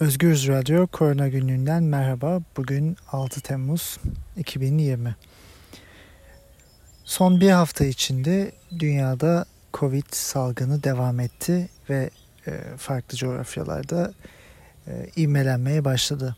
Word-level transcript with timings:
Özgürüz 0.00 0.48
Radyo 0.48 0.86
Korona 0.86 1.28
Günlüğü'nden 1.28 1.82
merhaba. 1.82 2.40
Bugün 2.56 2.96
6 3.12 3.40
Temmuz 3.40 3.98
2020. 4.36 5.16
Son 7.04 7.40
bir 7.40 7.50
hafta 7.50 7.84
içinde 7.84 8.52
dünyada 8.78 9.44
Covid 9.74 10.04
salgını 10.10 10.82
devam 10.82 11.20
etti 11.20 11.68
ve 11.90 12.10
e, 12.46 12.60
farklı 12.76 13.18
coğrafyalarda 13.18 14.14
e, 14.86 15.06
ivmelenmeye 15.16 15.84
başladı. 15.84 16.36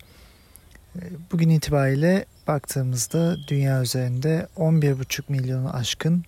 E, 0.97 1.01
bugün 1.33 1.49
itibariyle 1.49 2.25
baktığımızda 2.47 3.37
dünya 3.49 3.83
üzerinde 3.83 4.47
11,5 4.57 5.23
milyonu 5.29 5.77
aşkın 5.77 6.25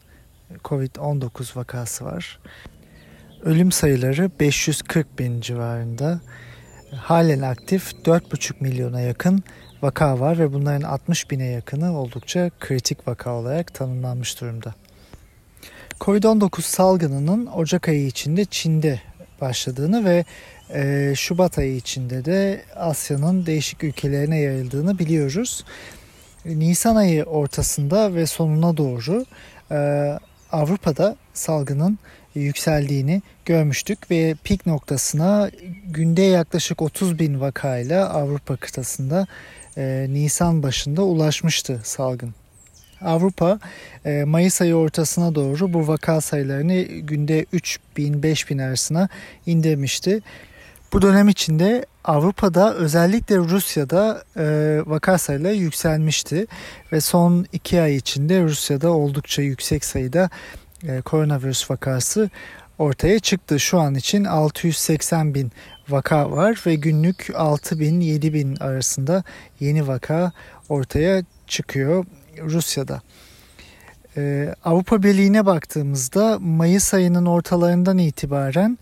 Covid-19 0.65 1.57
vakası 1.57 2.05
var. 2.05 2.39
Ölüm 3.43 3.73
sayıları 3.73 4.31
540 4.41 5.19
bin 5.19 5.41
civarında 5.41 6.21
halen 6.97 7.41
aktif 7.41 7.93
4,5 8.05 8.55
milyona 8.61 9.01
yakın 9.01 9.43
vaka 9.83 10.21
var 10.21 10.39
ve 10.39 10.53
bunların 10.53 10.83
60 10.83 11.31
bine 11.31 11.47
yakını 11.47 11.99
oldukça 11.99 12.51
kritik 12.61 13.09
vaka 13.09 13.31
olarak 13.31 13.75
tanımlanmış 13.75 14.41
durumda. 14.41 14.75
Covid-19 16.01 16.63
salgınının 16.63 17.47
Ocak 17.47 17.89
ayı 17.89 18.07
içinde 18.07 18.45
Çin'de 18.45 19.01
başladığını 19.41 20.05
ve 20.05 20.25
e, 20.75 21.13
Şubat 21.17 21.59
ayı 21.59 21.77
içinde 21.77 22.25
de 22.25 22.65
Asya'nın 22.77 23.47
değişik 23.47 23.85
ülkelerine 23.85 24.41
yayıldığını 24.41 24.99
biliyoruz. 24.99 25.65
Nisan 26.45 26.97
ayı 26.97 27.25
ortasında 27.25 28.15
ve 28.15 28.27
sonuna 28.27 28.77
doğru 28.77 29.25
e, 29.71 30.11
Avrupa'da 30.53 31.17
salgının 31.35 31.99
yükseldiğini 32.35 33.23
görmüştük 33.45 34.11
ve 34.11 34.35
pik 34.45 34.67
noktasına 34.67 35.51
günde 35.85 36.23
yaklaşık 36.23 36.83
30 36.83 37.19
bin 37.19 37.41
vakayla 37.41 38.11
Avrupa 38.11 38.57
kıtasında 38.57 39.27
e, 39.77 40.07
Nisan 40.09 40.63
başında 40.63 41.03
ulaşmıştı 41.03 41.81
salgın. 41.85 42.35
Avrupa 43.01 43.59
e, 44.05 44.25
Mayıs 44.25 44.61
ayı 44.61 44.75
ortasına 44.75 45.35
doğru 45.35 45.73
bu 45.73 45.89
vaka 45.89 46.21
sayılarını 46.21 46.83
günde 46.83 47.47
3 47.53 47.79
bin 47.97 48.23
5 48.23 48.51
bin 48.51 48.59
arasına 48.59 49.09
indirmişti. 49.47 50.21
Bu 50.93 51.03
dönem 51.03 51.29
içinde 51.29 51.87
Avrupa'da 52.05 52.75
özellikle 52.75 53.37
Rusya'da 53.37 54.25
e, 54.37 54.45
vaka 54.87 55.19
sayıları 55.19 55.55
yükselmişti 55.55 56.47
ve 56.93 57.01
son 57.01 57.47
iki 57.53 57.81
ay 57.81 57.97
içinde 57.97 58.43
Rusya'da 58.43 58.91
oldukça 58.91 59.43
yüksek 59.43 59.85
sayıda 59.85 60.31
e, 60.89 61.01
koronavirüs 61.01 61.71
vakası 61.71 62.31
ortaya 62.79 63.19
çıktı. 63.19 63.61
Şu 63.61 63.79
an 63.81 63.95
için 63.95 64.25
680 64.25 65.35
bin 65.35 65.53
vaka 65.89 66.31
var 66.31 66.63
ve 66.67 66.75
günlük 66.75 67.31
6 67.35 67.81
bin 67.81 68.01
7 68.01 68.35
bin 68.35 68.57
arasında 68.57 69.25
yeni 69.61 69.87
vaka 69.87 70.33
ortaya 70.69 71.23
çıkıyor 71.47 72.05
Rusya'da. 72.43 73.03
Ee, 74.17 74.55
Avrupa 74.65 75.03
Birliği'ne 75.03 75.47
baktığımızda 75.47 76.39
Mayıs 76.39 76.95
ayının 76.95 77.27
ortalarından 77.27 77.99
itibaren 77.99 78.79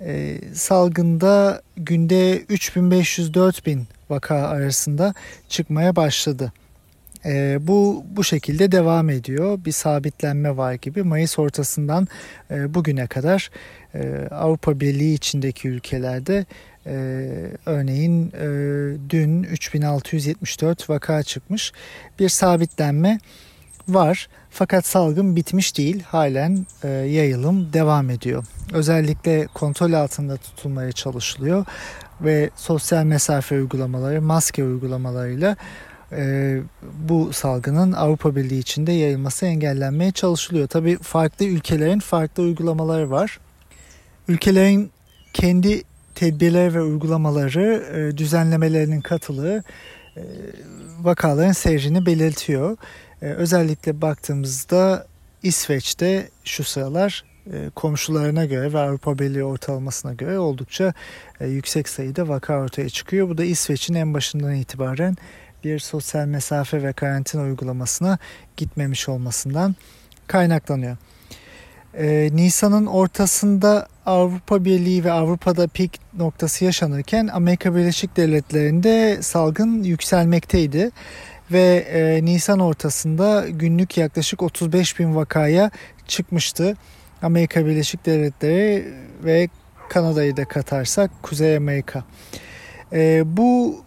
e, 0.00 0.40
salgında 0.54 1.62
günde 1.76 2.42
3500-4000 2.42 3.80
vaka 4.10 4.36
arasında 4.36 5.14
çıkmaya 5.48 5.96
başladı. 5.96 6.52
E, 7.24 7.58
bu 7.60 8.04
bu 8.10 8.24
şekilde 8.24 8.72
devam 8.72 9.10
ediyor. 9.10 9.64
Bir 9.64 9.72
sabitlenme 9.72 10.56
var 10.56 10.72
gibi. 10.72 11.02
Mayıs 11.02 11.38
ortasından 11.38 12.08
e, 12.50 12.74
bugüne 12.74 13.06
kadar 13.06 13.50
e, 13.94 14.28
Avrupa 14.30 14.80
Birliği 14.80 15.14
içindeki 15.14 15.68
ülkelerde 15.68 16.44
e, 16.86 16.94
örneğin 17.66 18.32
e, 18.40 18.46
dün 19.10 19.42
3674 19.42 20.90
vaka 20.90 21.22
çıkmış. 21.22 21.72
Bir 22.18 22.28
sabitlenme 22.28 23.18
var. 23.88 24.28
Fakat 24.50 24.86
salgın 24.86 25.36
bitmiş 25.36 25.78
değil. 25.78 26.02
Halen 26.02 26.66
e, 26.84 26.88
yayılım 26.88 27.72
devam 27.72 28.10
ediyor. 28.10 28.44
Özellikle 28.72 29.46
kontrol 29.54 29.92
altında 29.92 30.36
tutulmaya 30.36 30.92
çalışılıyor 30.92 31.64
ve 32.20 32.50
sosyal 32.56 33.04
mesafe 33.04 33.54
uygulamaları, 33.54 34.22
maske 34.22 34.64
uygulamalarıyla 34.64 35.56
e, 36.12 36.58
bu 37.08 37.32
salgının 37.32 37.92
Avrupa 37.92 38.36
Birliği 38.36 38.58
içinde 38.58 38.92
yayılması 38.92 39.46
engellenmeye 39.46 40.12
çalışılıyor. 40.12 40.68
Tabii 40.68 40.98
farklı 40.98 41.44
ülkelerin 41.44 41.98
farklı 41.98 42.42
uygulamaları 42.42 43.10
var. 43.10 43.38
Ülkelerin 44.28 44.90
kendi 45.32 45.82
tedbirleri 46.14 46.74
ve 46.74 46.82
uygulamaları 46.82 47.86
e, 47.94 48.18
düzenlemelerinin 48.18 49.00
katılığı 49.00 49.62
e, 50.16 50.22
vakaların 51.00 51.52
seyrini 51.52 52.06
belirtiyor. 52.06 52.76
E, 53.22 53.26
özellikle 53.26 54.00
baktığımızda 54.00 55.06
İsveç'te 55.42 56.28
şu 56.44 56.64
sıralar 56.64 57.24
e, 57.52 57.70
komşularına 57.74 58.44
göre 58.44 58.72
ve 58.72 58.78
Avrupa 58.78 59.18
Birliği 59.18 59.44
ortalamasına 59.44 60.12
göre 60.14 60.38
oldukça 60.38 60.94
e, 61.40 61.46
yüksek 61.46 61.88
sayıda 61.88 62.28
vaka 62.28 62.60
ortaya 62.60 62.88
çıkıyor. 62.88 63.28
Bu 63.28 63.38
da 63.38 63.44
İsveç'in 63.44 63.94
en 63.94 64.14
başından 64.14 64.54
itibaren 64.54 65.16
bir 65.64 65.78
sosyal 65.78 66.26
mesafe 66.26 66.82
ve 66.82 66.92
karantina 66.92 67.42
uygulamasına 67.42 68.18
gitmemiş 68.56 69.08
olmasından 69.08 69.76
kaynaklanıyor. 70.26 70.96
Ee, 71.94 72.28
Nisan'ın 72.32 72.86
ortasında 72.86 73.86
Avrupa 74.06 74.64
Birliği 74.64 75.04
ve 75.04 75.12
Avrupa'da 75.12 75.68
pik 75.68 76.00
noktası 76.18 76.64
yaşanırken 76.64 77.26
Amerika 77.32 77.74
Birleşik 77.74 78.16
Devletleri'nde 78.16 79.22
salgın 79.22 79.82
yükselmekteydi 79.82 80.90
ve 81.52 81.86
e, 81.92 82.24
Nisan 82.24 82.58
ortasında 82.58 83.46
günlük 83.48 83.98
yaklaşık 83.98 84.42
35 84.42 84.98
bin 84.98 85.16
vakaya 85.16 85.70
çıkmıştı. 86.06 86.76
Amerika 87.22 87.66
Birleşik 87.66 88.06
Devletleri 88.06 88.94
ve 89.24 89.48
Kanada'yı 89.88 90.36
da 90.36 90.44
katarsak 90.44 91.10
Kuzey 91.22 91.56
Amerika. 91.56 92.04
E, 92.92 93.22
bu 93.26 93.84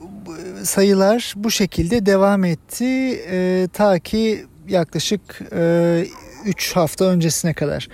sayılar 0.63 1.33
bu 1.37 1.51
şekilde 1.51 2.05
devam 2.05 2.43
etti 2.43 2.85
e, 3.31 3.67
ta 3.73 3.99
ki 3.99 4.45
yaklaşık 4.67 5.41
e, 5.55 6.05
3 6.45 6.75
hafta 6.75 7.05
öncesine 7.05 7.53
kadar. 7.53 7.87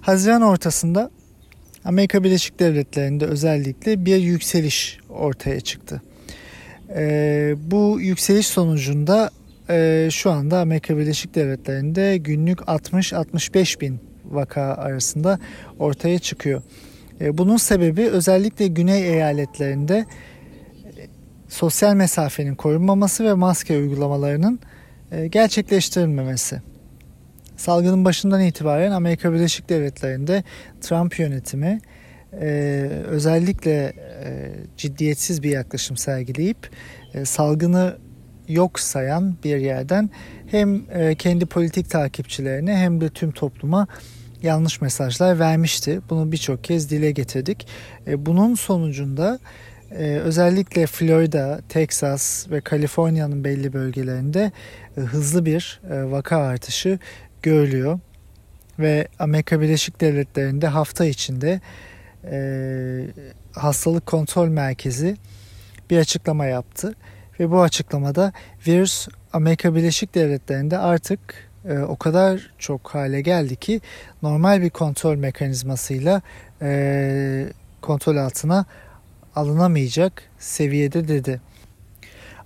Haziran 0.00 0.42
ortasında 0.42 1.10
Amerika 1.84 2.24
Birleşik 2.24 2.58
Devletleri'nde 2.58 3.26
özellikle 3.26 4.04
bir 4.04 4.16
yükseliş 4.16 4.98
ortaya 5.08 5.60
çıktı. 5.60 6.02
E, 6.96 7.54
bu 7.58 7.98
yükseliş 8.00 8.46
sonucunda 8.46 9.30
e, 9.70 10.08
şu 10.12 10.30
anda 10.30 10.60
Amerika 10.60 10.98
Birleşik 10.98 11.34
Devletleri'nde 11.34 12.16
günlük 12.16 12.58
60-65 12.58 13.80
bin 13.80 14.00
vaka 14.24 14.62
arasında 14.62 15.38
ortaya 15.78 16.18
çıkıyor. 16.18 16.62
E, 17.20 17.38
bunun 17.38 17.56
sebebi 17.56 18.02
özellikle 18.02 18.66
güney 18.66 19.08
eyaletlerinde 19.08 20.06
sosyal 21.52 21.94
mesafenin 21.94 22.54
korunmaması 22.54 23.24
ve 23.24 23.34
maske 23.34 23.78
uygulamalarının 23.78 24.60
e, 25.12 25.26
gerçekleştirilmemesi. 25.26 26.62
Salgının 27.56 28.04
başından 28.04 28.40
itibaren 28.40 28.90
Amerika 28.90 29.32
Birleşik 29.32 29.68
Devletleri'nde 29.68 30.44
Trump 30.80 31.18
yönetimi 31.18 31.80
e, 32.40 32.46
özellikle 33.06 33.92
e, 34.24 34.50
ciddiyetsiz 34.76 35.42
bir 35.42 35.50
yaklaşım 35.50 35.96
sergileyip 35.96 36.70
salgını 37.24 37.98
yok 38.48 38.80
sayan 38.80 39.36
bir 39.44 39.56
yerden 39.56 40.10
hem 40.46 40.82
kendi 41.14 41.46
politik 41.46 41.90
takipçilerine 41.90 42.76
hem 42.76 43.00
de 43.00 43.08
tüm 43.08 43.32
topluma 43.32 43.86
yanlış 44.42 44.80
mesajlar 44.80 45.38
vermişti. 45.38 46.00
Bunu 46.10 46.32
birçok 46.32 46.64
kez 46.64 46.90
dile 46.90 47.10
getirdik. 47.10 47.66
Bunun 48.06 48.54
sonucunda 48.54 49.38
ee, 49.98 50.20
özellikle 50.24 50.86
Florida, 50.86 51.60
Texas 51.68 52.50
ve 52.50 52.60
Kaliforniya'nın 52.60 53.44
belli 53.44 53.72
bölgelerinde 53.72 54.52
e, 54.96 55.00
hızlı 55.00 55.44
bir 55.46 55.80
e, 55.90 56.10
vaka 56.10 56.36
artışı 56.36 56.98
görülüyor. 57.42 57.98
Ve 58.78 59.08
Amerika 59.18 59.60
Birleşik 59.60 60.00
Devletleri'nde 60.00 60.66
hafta 60.66 61.04
içinde 61.04 61.60
e, 62.30 63.06
hastalık 63.52 64.06
kontrol 64.06 64.48
merkezi 64.48 65.16
bir 65.90 65.98
açıklama 65.98 66.46
yaptı. 66.46 66.94
Ve 67.40 67.50
bu 67.50 67.62
açıklamada 67.62 68.32
virüs 68.66 69.08
Amerika 69.32 69.74
Birleşik 69.74 70.14
Devletleri'nde 70.14 70.78
artık 70.78 71.20
e, 71.68 71.78
o 71.78 71.96
kadar 71.96 72.50
çok 72.58 72.88
hale 72.88 73.20
geldi 73.20 73.56
ki 73.56 73.80
normal 74.22 74.62
bir 74.62 74.70
kontrol 74.70 75.16
mekanizmasıyla 75.16 76.22
e, 76.62 77.46
kontrol 77.80 78.16
altına 78.16 78.64
alınamayacak 79.36 80.22
seviyede 80.38 81.08
dedi. 81.08 81.40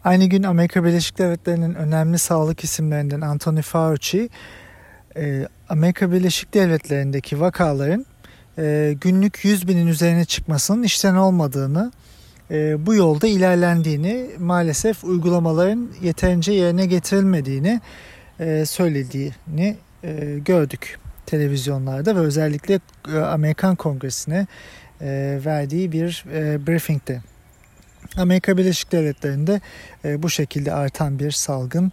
Aynı 0.05 0.27
gün 0.27 0.43
Amerika 0.43 0.85
Birleşik 0.85 1.19
Devletleri'nin 1.19 1.75
önemli 1.75 2.19
sağlık 2.19 2.65
isimlerinden 2.65 3.21
Anthony 3.21 3.63
Fauci, 3.63 4.29
e, 5.17 5.49
Amerika 5.69 6.13
Birleşik 6.13 6.55
Devletleri'ndeki 6.55 7.41
vakaların 7.41 8.07
e, 8.59 8.97
günlük 9.01 9.45
100 9.45 9.69
binin 9.69 9.87
üzerine 9.87 10.25
çıkmasının 10.25 10.83
işten 10.83 11.15
olmadığını 11.15 11.93
bu 12.79 12.95
yolda 12.95 13.27
ilerlendiğini, 13.27 14.31
maalesef 14.39 15.05
uygulamaların 15.05 15.89
yeterince 16.03 16.53
yerine 16.53 16.87
getirilmediğini 16.87 17.81
söylediğini 18.65 19.77
gördük 20.45 20.99
televizyonlarda 21.27 22.17
ve 22.17 22.21
özellikle 22.21 22.81
Amerikan 23.25 23.77
Kongresi'ne 23.77 24.47
verdiği 25.45 25.93
bir 25.93 26.25
briefingde. 26.67 27.21
Amerika 28.17 28.57
Birleşik 28.57 28.93
Devletleri'nde 28.93 29.61
bu 30.05 30.31
şekilde 30.31 30.73
artan 30.73 31.19
bir 31.19 31.31
salgın 31.31 31.93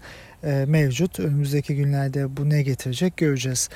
mevcut. 0.66 1.20
Önümüzdeki 1.20 1.76
günlerde 1.76 2.38
bu 2.38 2.50
ne 2.50 2.64
getirecek 2.64 3.18
göreceğiz. 3.18 3.70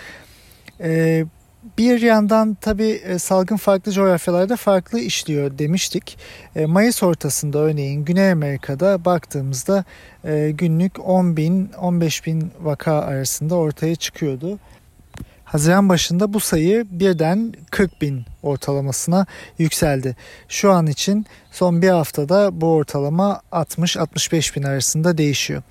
Bir 1.77 2.01
yandan 2.01 2.57
tabii 2.61 3.01
e, 3.05 3.19
salgın 3.19 3.55
farklı 3.55 3.91
coğrafyalarda 3.91 4.55
farklı 4.55 4.99
işliyor 4.99 5.57
demiştik. 5.57 6.17
E, 6.55 6.65
Mayıs 6.65 7.03
ortasında 7.03 7.59
örneğin 7.59 8.05
Güney 8.05 8.31
Amerika'da 8.31 9.05
baktığımızda 9.05 9.85
e, 10.23 10.51
günlük 10.51 11.07
10 11.09 11.37
bin 11.37 11.69
15 11.81 12.25
bin 12.25 12.51
vaka 12.61 12.93
arasında 12.93 13.55
ortaya 13.55 13.95
çıkıyordu. 13.95 14.59
Haziran 15.47 15.89
başında 15.89 16.33
bu 16.33 16.39
sayı 16.39 16.85
birden 16.91 17.53
40 17.71 18.01
bin 18.01 18.25
ortalamasına 18.43 19.25
yükseldi. 19.57 20.15
Şu 20.49 20.71
an 20.71 20.87
için 20.87 21.25
son 21.51 21.81
bir 21.81 21.89
haftada 21.89 22.61
bu 22.61 22.67
ortalama 22.67 23.41
60-65 23.51 24.55
bin 24.55 24.63
arasında 24.63 25.17
değişiyor. 25.17 25.61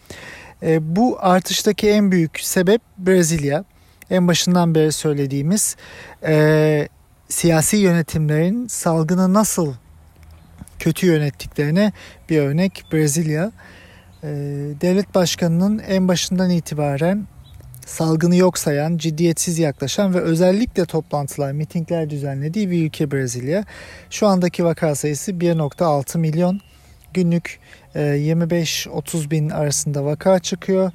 Bu 0.81 1.19
artıştaki 1.21 1.89
en 1.91 2.13
büyük 2.13 2.41
sebep 2.41 2.83
Brezilya 2.99 3.65
en 4.11 4.29
başından 4.29 4.75
beri 4.75 4.93
söylediğimiz 4.93 5.77
e, 6.27 6.89
siyasi 7.29 7.77
yönetimlerin 7.77 8.67
salgını 8.67 9.35
nasıl 9.35 9.75
kötü 10.79 11.07
yönettiklerine 11.07 11.93
bir 12.31 12.39
örnek 12.39 12.85
Brezilya. 12.93 13.53
E, 14.23 14.29
devlet 14.81 15.15
başkanının 15.15 15.79
en 15.79 16.09
başından 16.09 16.51
itibaren 16.51 17.27
salgını 17.87 18.37
yok 18.37 18.59
sayan, 18.59 18.97
ciddiyetsiz 18.97 19.59
yaklaşan 19.59 20.15
ve 20.15 20.21
özellikle 20.21 20.85
toplantılar, 20.85 21.53
mitingler 21.53 22.11
düzenlediği 22.11 22.71
bir 22.71 22.87
ülke 22.87 23.11
Brezilya. 23.11 23.65
Şu 24.11 24.27
andaki 24.27 24.65
vaka 24.65 24.95
sayısı 24.95 25.33
1.6 25.33 26.19
milyon. 26.19 26.61
Günlük 27.15 27.61
25-30 27.95 29.27
e, 29.27 29.31
bin 29.31 29.51
arasında 29.51 30.05
vaka 30.05 30.39
çıkıyor 30.39 30.93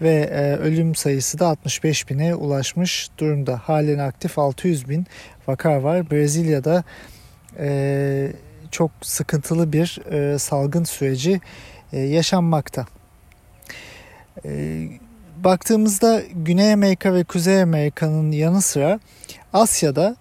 ve 0.00 0.30
e, 0.32 0.56
ölüm 0.56 0.94
sayısı 0.94 1.38
da 1.38 1.46
65 1.46 2.10
bine 2.10 2.34
ulaşmış 2.34 3.08
durumda. 3.18 3.60
Halen 3.64 3.98
aktif 3.98 4.38
600 4.38 4.88
bin 4.88 5.06
vaka 5.46 5.82
var. 5.82 6.10
Brezilya'da 6.10 6.84
e, 7.58 8.32
çok 8.70 8.90
sıkıntılı 9.02 9.72
bir 9.72 10.00
salgın 10.38 10.84
süreci 10.84 11.40
yaşanmakta. 11.92 12.86
Baktığımızda 15.44 16.22
Güney 16.34 16.72
Amerika 16.72 17.14
ve 17.14 17.24
Kuzey 17.24 17.62
Amerika'nın 17.62 18.32
yanı 18.32 18.62
sıra 18.62 19.00
Asya'da 19.52 20.16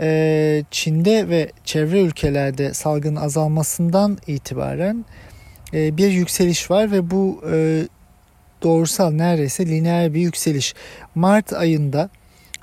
e, 0.00 0.64
Çin'de 0.70 1.28
ve 1.28 1.52
çevre 1.64 2.00
ülkelerde 2.00 2.74
salgın 2.74 3.16
azalmasından 3.16 4.18
itibaren 4.26 5.04
e, 5.74 5.96
bir 5.96 6.08
yükseliş 6.08 6.70
var 6.70 6.92
ve 6.92 7.10
bu 7.10 7.42
e, 7.52 7.82
doğrusal 8.62 9.10
neredeyse 9.10 9.66
lineer 9.66 10.14
bir 10.14 10.20
yükseliş. 10.20 10.74
Mart 11.14 11.52
ayında 11.52 12.10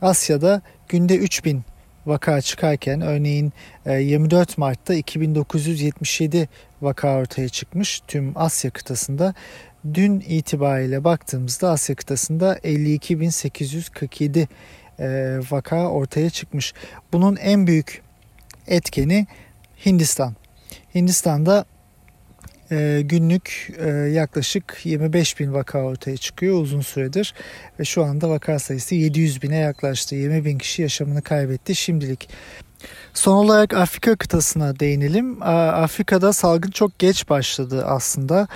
Asya'da 0.02 0.62
günde 0.90 1.16
3000 1.18 1.62
vaka 2.06 2.42
çıkarken 2.42 3.02
örneğin 3.02 3.54
24 3.86 4.50
e, 4.50 4.54
Mart'ta 4.58 4.94
2977 4.94 6.50
vaka 6.82 7.18
ortaya 7.18 7.50
çıkmış 7.50 8.02
tüm 8.08 8.32
Asya 8.36 8.72
kıtasında. 8.72 9.34
Dün 9.94 10.20
itibariyle 10.20 11.04
baktığımızda 11.04 11.70
Asya 11.70 11.96
kıtasında 11.96 12.58
52.847 12.58 14.48
e, 15.00 15.40
vaka 15.52 15.90
ortaya 15.90 16.30
çıkmış. 16.30 16.74
Bunun 17.14 17.36
en 17.36 17.68
büyük 17.68 18.02
etkeni 18.68 19.28
Hindistan. 19.86 20.36
Hindistan'da 20.96 21.66
e, 22.72 23.02
günlük 23.04 23.70
e, 23.80 23.90
yaklaşık 23.90 24.80
25 24.84 25.40
bin 25.40 25.54
vaka 25.54 25.80
ortaya 25.80 26.18
çıkıyor 26.18 26.62
uzun 26.62 26.82
süredir 26.82 27.34
ve 27.80 27.86
şu 27.86 28.04
anda 28.04 28.30
vaka 28.30 28.60
sayısı 28.60 28.96
700 28.96 29.42
bine 29.42 29.58
yaklaştı. 29.58 30.16
20 30.16 30.46
bin 30.46 30.58
kişi 30.58 30.82
yaşamını 30.82 31.22
kaybetti 31.22 31.76
şimdilik. 31.76 32.30
Son 33.18 33.34
olarak 33.34 33.74
Afrika 33.74 34.16
kıtasına 34.16 34.80
değinelim. 34.80 35.44
Afrika'da 35.44 36.34
salgın 36.34 36.72
çok 36.72 37.00
geç 37.00 37.30
başladı 37.30 37.86
aslında. 37.86 38.48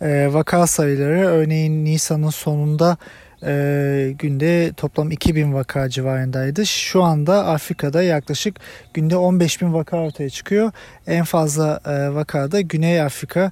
E, 0.00 0.28
vaka 0.32 0.66
sayıları 0.66 1.26
örneğin 1.26 1.84
Nisan'ın 1.84 2.30
sonunda 2.30 2.96
e, 3.42 4.14
günde 4.18 4.72
toplam 4.76 5.10
2000 5.10 5.54
vaka 5.54 5.88
civarındaydı. 5.88 6.66
Şu 6.66 7.02
anda 7.02 7.46
Afrika'da 7.46 8.02
yaklaşık 8.02 8.56
günde 8.94 9.16
15 9.16 9.62
bin 9.62 9.72
vaka 9.72 9.96
ortaya 9.96 10.30
çıkıyor. 10.30 10.72
En 11.06 11.24
fazla 11.24 11.80
e, 11.86 12.14
vakada 12.14 12.60
Güney 12.60 13.02
Afrika 13.02 13.50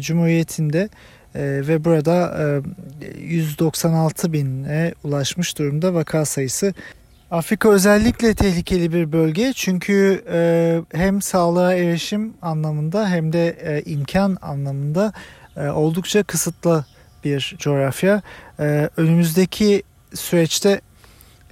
Cumhuriyeti'nde 0.00 0.88
ve 1.36 1.84
burada 1.84 2.36
e, 2.38 3.20
196 3.20 4.32
bine 4.32 4.92
ulaşmış 5.04 5.58
durumda 5.58 5.94
vaka 5.94 6.24
sayısı. 6.24 6.74
Afrika 7.34 7.68
özellikle 7.68 8.34
tehlikeli 8.34 8.92
bir 8.92 9.12
bölge 9.12 9.52
çünkü 9.52 10.24
e, 10.32 10.80
hem 10.98 11.22
sağlığa 11.22 11.74
erişim 11.74 12.34
anlamında 12.42 13.08
hem 13.08 13.32
de 13.32 13.48
e, 13.48 13.82
imkan 13.82 14.36
anlamında 14.42 15.12
e, 15.56 15.68
oldukça 15.68 16.22
kısıtlı 16.22 16.84
bir 17.24 17.56
coğrafya. 17.58 18.22
Ee, 18.60 18.88
önümüzdeki 18.96 19.82
süreçte 20.14 20.80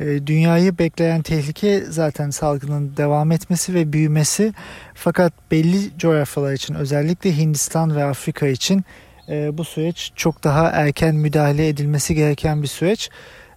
e, 0.00 0.26
dünyayı 0.26 0.78
bekleyen 0.78 1.22
tehlike 1.22 1.80
zaten 1.80 2.30
salgının 2.30 2.96
devam 2.96 3.32
etmesi 3.32 3.74
ve 3.74 3.92
büyümesi. 3.92 4.52
Fakat 4.94 5.32
belli 5.50 5.98
coğrafyalar 5.98 6.52
için 6.52 6.74
özellikle 6.74 7.36
Hindistan 7.36 7.96
ve 7.96 8.04
Afrika 8.04 8.46
için 8.46 8.84
e, 9.28 9.58
bu 9.58 9.64
süreç 9.64 10.12
çok 10.16 10.44
daha 10.44 10.68
erken 10.68 11.14
müdahale 11.14 11.68
edilmesi 11.68 12.14
gereken 12.14 12.62
bir 12.62 12.68
süreç. 12.68 13.10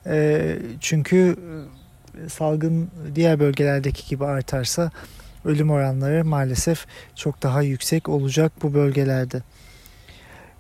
E, 0.05 0.55
çünkü 0.79 1.17
e, 1.17 1.74
salgın 2.29 2.89
diğer 3.15 3.39
bölgelerdeki 3.39 4.07
gibi 4.09 4.25
artarsa 4.25 4.91
ölüm 5.45 5.71
oranları 5.71 6.25
maalesef 6.25 6.85
çok 7.15 7.43
daha 7.43 7.61
yüksek 7.61 8.09
olacak 8.09 8.51
bu 8.61 8.73
bölgelerde. 8.73 9.41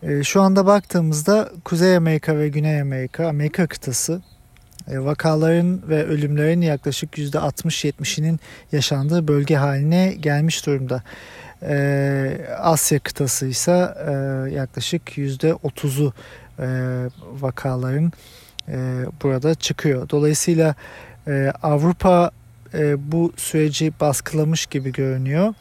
Ee, 0.03 0.23
şu 0.23 0.41
anda 0.41 0.65
baktığımızda 0.65 1.49
Kuzey 1.63 1.95
Amerika 1.95 2.37
ve 2.37 2.49
Güney 2.49 2.81
Amerika, 2.81 3.27
Amerika 3.27 3.67
kıtası 3.67 4.21
e, 4.87 4.99
vakaların 4.99 5.81
ve 5.89 6.05
ölümlerin 6.05 6.61
yaklaşık 6.61 7.17
%60-70'inin 7.17 8.39
yaşandığı 8.71 9.27
bölge 9.27 9.55
haline 9.55 10.13
gelmiş 10.19 10.65
durumda. 10.65 11.03
Ee, 11.63 12.37
Asya 12.59 12.99
kıtası 12.99 13.45
ise 13.45 13.95
e, 14.07 14.11
yaklaşık 14.53 15.17
%30'u 15.17 16.13
e, 16.59 16.67
vakaların 17.41 18.11
burada 19.23 19.55
çıkıyor. 19.55 20.09
Dolayısıyla 20.09 20.75
Avrupa 21.63 22.31
bu 22.97 23.33
süreci 23.37 23.93
baskılamış 23.99 24.65
gibi 24.65 24.91
görünüyor. 24.91 25.53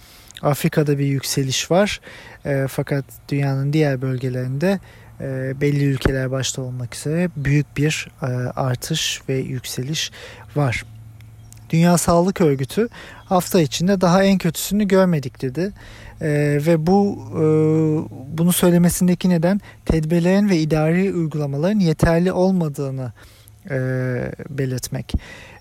Afrika'da 0.43 0.99
bir 0.99 1.07
yükseliş 1.07 1.71
var. 1.71 2.01
E, 2.47 2.67
fakat 2.69 3.05
dünyanın 3.29 3.73
diğer 3.73 4.03
bölgelerinde 4.03 4.81
e, 5.21 5.61
belli 5.61 5.85
ülkeler 5.85 6.31
başta 6.31 6.63
olmak 6.63 6.95
üzere 6.95 7.31
büyük 7.37 7.77
bir 7.77 8.09
e, 8.23 8.27
artış 8.57 9.23
ve 9.29 9.35
yükseliş 9.35 10.11
var. 10.57 10.85
Dünya 11.71 11.99
Sağlık 11.99 12.41
Örgütü 12.41 12.89
hafta 13.25 13.61
içinde 13.61 14.01
daha 14.01 14.25
en 14.25 14.39
kötüsünü 14.39 14.89
görmedik 14.89 15.43
dedi. 15.43 15.73
E, 16.21 16.29
ve 16.67 16.87
bu 16.87 17.19
e, 17.31 17.43
bunu 18.39 18.53
söylemesindeki 18.53 19.29
neden 19.29 19.61
tedbirlerin 19.87 20.49
ve 20.49 20.59
idari 20.59 21.13
uygulamaların 21.15 21.81
yeterli 21.81 22.33
olmadığını 22.33 23.13
e, 23.71 23.77
belirtmek. 24.51 25.13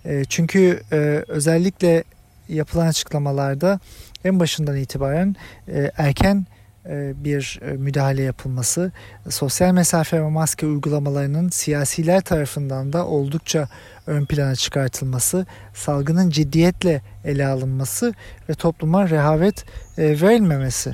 E, 0.05 0.23
çünkü 0.29 0.81
e, 0.91 1.23
özellikle 1.27 2.03
yapılan 2.49 2.87
açıklamalarda 2.87 3.79
en 4.25 4.39
başından 4.39 4.77
itibaren 4.77 5.35
e, 5.67 5.91
erken 5.97 6.45
e, 6.85 7.23
bir 7.23 7.59
e, 7.65 7.71
müdahale 7.71 8.21
yapılması, 8.21 8.91
sosyal 9.29 9.73
mesafe 9.73 10.21
ve 10.21 10.29
maske 10.29 10.65
uygulamalarının 10.65 11.49
siyasiler 11.49 12.21
tarafından 12.21 12.93
da 12.93 13.07
oldukça 13.07 13.67
ön 14.07 14.25
plana 14.25 14.55
çıkartılması, 14.55 15.45
salgının 15.73 16.29
ciddiyetle 16.29 17.01
ele 17.25 17.47
alınması 17.47 18.13
ve 18.49 18.53
topluma 18.53 19.09
rehavet 19.09 19.65
e, 19.97 20.21
verilmemesi 20.21 20.91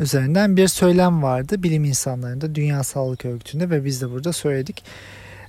üzerinden 0.00 0.56
bir 0.56 0.68
söylem 0.68 1.22
vardı 1.22 1.62
bilim 1.62 1.84
insanlarında, 1.84 2.54
Dünya 2.54 2.84
Sağlık 2.84 3.24
Örgütü'nde 3.24 3.70
ve 3.70 3.84
biz 3.84 4.02
de 4.02 4.10
burada 4.10 4.32
söyledik 4.32 4.84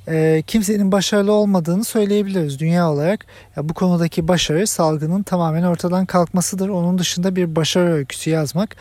e, 0.08 0.44
kimsenin 0.48 0.92
başarılı 0.92 1.32
olmadığını 1.32 1.84
söyleyebiliriz 1.84 2.60
dünya 2.60 2.92
olarak. 2.92 3.26
Ya 3.56 3.70
bu 3.70 3.74
konudaki 3.74 4.28
başarı 4.28 4.68
salgının 4.68 5.24
tamamen 5.24 5.64
ortadan 5.64 6.06
kalkmasıdır. 6.06 6.70
Onun 6.70 6.98
dışında 6.98 7.36
bir 7.36 7.56
başarı 7.56 7.94
öyküsü 7.94 8.30
yazmak 8.30 8.76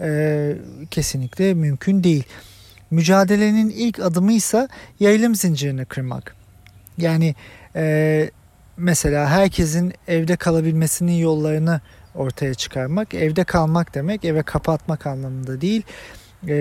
e, 0.00 0.52
kesinlikle 0.90 1.54
mümkün 1.54 2.04
değil. 2.04 2.24
Mücadelenin 2.90 3.70
ilk 3.70 3.98
adımı 3.98 4.32
ise 4.32 4.68
yayılım 5.00 5.34
zincirini 5.34 5.84
kırmak. 5.84 6.36
Yani 6.98 7.34
e, 7.76 8.30
mesela 8.76 9.28
herkesin 9.28 9.92
evde 10.08 10.36
kalabilmesinin 10.36 11.12
yollarını 11.12 11.80
ortaya 12.14 12.54
çıkarmak. 12.54 13.14
Evde 13.14 13.44
kalmak 13.44 13.94
demek 13.94 14.24
eve 14.24 14.42
kapatmak 14.42 15.06
anlamında 15.06 15.60
değil. 15.60 15.82
E, 16.48 16.54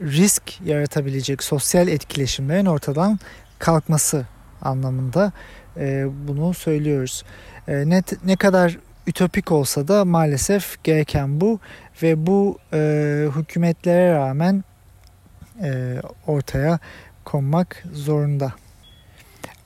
risk 0.00 0.60
yaratabilecek 0.64 1.42
sosyal 1.42 1.88
etkileşimlerin 1.88 2.66
ortadan 2.66 3.18
kalkması 3.62 4.26
anlamında 4.62 5.32
e, 5.76 6.06
bunu 6.28 6.54
söylüyoruz. 6.54 7.24
E, 7.68 7.72
ne, 7.88 8.02
ne 8.24 8.36
kadar 8.36 8.78
ütopik 9.06 9.52
olsa 9.52 9.88
da 9.88 10.04
maalesef 10.04 10.84
gereken 10.84 11.40
bu 11.40 11.60
ve 12.02 12.26
bu 12.26 12.58
e, 12.72 12.78
hükümetlere 13.36 14.14
rağmen 14.14 14.64
e, 15.62 15.96
ortaya 16.26 16.78
konmak 17.24 17.84
zorunda. 17.92 18.52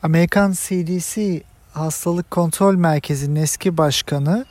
Amerikan 0.02 0.52
CDC 0.52 1.42
Hastalık 1.72 2.30
Kontrol 2.30 2.74
Merkezi'nin 2.74 3.40
eski 3.40 3.76
başkanı 3.76 4.44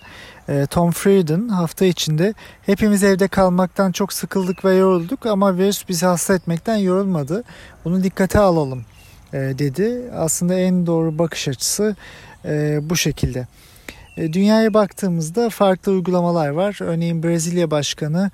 e, 0.49 0.65
Tom 0.65 0.91
Frieden 0.91 1.47
hafta 1.47 1.85
içinde 1.85 2.33
hepimiz 2.61 3.03
evde 3.03 3.27
kalmaktan 3.27 3.91
çok 3.91 4.13
sıkıldık 4.13 4.65
ve 4.65 4.75
yorulduk 4.75 5.25
ama 5.25 5.57
virüs 5.57 5.89
bizi 5.89 6.05
hasta 6.05 6.35
etmekten 6.35 6.75
yorulmadı. 6.75 7.43
Bunu 7.85 8.03
dikkate 8.03 8.39
alalım 8.39 8.85
dedi. 9.33 10.11
Aslında 10.15 10.55
en 10.55 10.85
doğru 10.85 11.17
bakış 11.19 11.47
açısı 11.47 11.95
e, 12.45 12.79
bu 12.81 12.95
şekilde. 12.95 13.47
Dünyaya 14.17 14.73
baktığımızda 14.73 15.49
farklı 15.49 15.91
uygulamalar 15.91 16.49
var. 16.49 16.77
Örneğin 16.81 17.23
Brezilya 17.23 17.71
Başkanı 17.71 18.31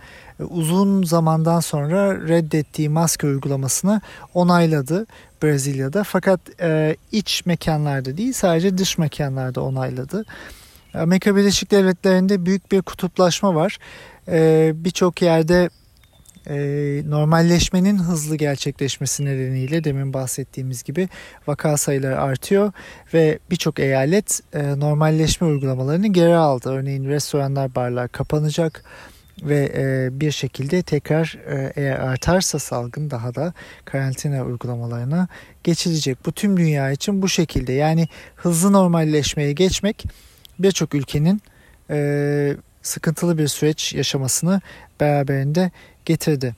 uzun 0.49 1.03
zamandan 1.03 1.59
sonra 1.59 2.27
reddettiği 2.27 2.89
maske 2.89 3.27
uygulamasını 3.27 4.01
onayladı 4.33 5.05
Brezilya'da. 5.43 6.03
Fakat 6.03 6.39
iç 7.11 7.45
mekanlarda 7.45 8.17
değil 8.17 8.33
sadece 8.33 8.77
dış 8.77 8.97
mekanlarda 8.97 9.61
onayladı. 9.61 10.25
Amerika 10.93 11.35
Birleşik 11.35 11.71
Devletleri'nde 11.71 12.45
büyük 12.45 12.71
bir 12.71 12.81
kutuplaşma 12.81 13.55
var. 13.55 13.77
Birçok 14.83 15.21
yerde 15.21 15.69
e, 16.47 16.55
normalleşmenin 17.05 17.97
hızlı 17.97 18.35
gerçekleşmesi 18.35 19.25
nedeniyle 19.25 19.83
demin 19.83 20.13
bahsettiğimiz 20.13 20.83
gibi 20.83 21.09
vaka 21.47 21.77
sayıları 21.77 22.21
artıyor 22.21 22.71
ve 23.13 23.39
birçok 23.51 23.79
eyalet 23.79 24.41
e, 24.53 24.79
normalleşme 24.79 25.47
uygulamalarını 25.47 26.07
geri 26.07 26.35
aldı. 26.35 26.69
Örneğin 26.69 27.09
restoranlar, 27.09 27.75
barlar 27.75 28.09
kapanacak 28.09 28.83
ve 29.41 29.71
e, 29.75 30.09
bir 30.19 30.31
şekilde 30.31 30.81
tekrar 30.81 31.37
e, 31.47 31.73
eğer 31.75 31.99
artarsa 31.99 32.59
salgın 32.59 33.09
daha 33.09 33.35
da 33.35 33.53
karantina 33.85 34.43
uygulamalarına 34.43 35.27
geçilecek. 35.63 36.25
Bu 36.25 36.31
tüm 36.31 36.57
dünya 36.57 36.91
için 36.91 37.21
bu 37.21 37.29
şekilde 37.29 37.73
yani 37.73 38.07
hızlı 38.35 38.73
normalleşmeye 38.73 39.53
geçmek 39.53 40.05
birçok 40.59 40.95
ülkenin 40.95 41.41
e, 41.89 42.55
sıkıntılı 42.83 43.37
bir 43.37 43.47
süreç 43.47 43.93
yaşamasını 43.93 44.61
beraberinde 44.99 45.71
getirdi. 46.05 46.55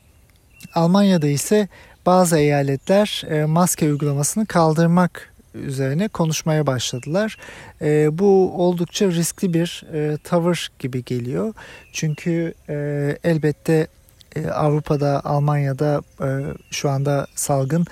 Almanya'da 0.76 1.28
ise 1.28 1.68
bazı 2.06 2.38
eyaletler 2.38 3.24
e, 3.30 3.46
maske 3.46 3.86
uygulamasını 3.86 4.46
kaldırmak 4.46 5.34
üzerine 5.54 6.08
konuşmaya 6.08 6.68
başladılar. 6.68 7.38
E, 7.82 8.20
bu 8.20 8.54
oldukça 8.58 9.08
riskli 9.08 9.54
bir 9.54 9.84
e, 9.94 10.18
tavır 10.24 10.72
gibi 10.80 11.04
geliyor. 11.06 11.54
Çünkü 11.94 12.54
elbette 13.24 13.88
Avrupa'da, 14.54 15.22
Almanya'da 15.26 16.02
şu 16.72 16.90
anda 16.90 17.28
salgın 17.36 17.86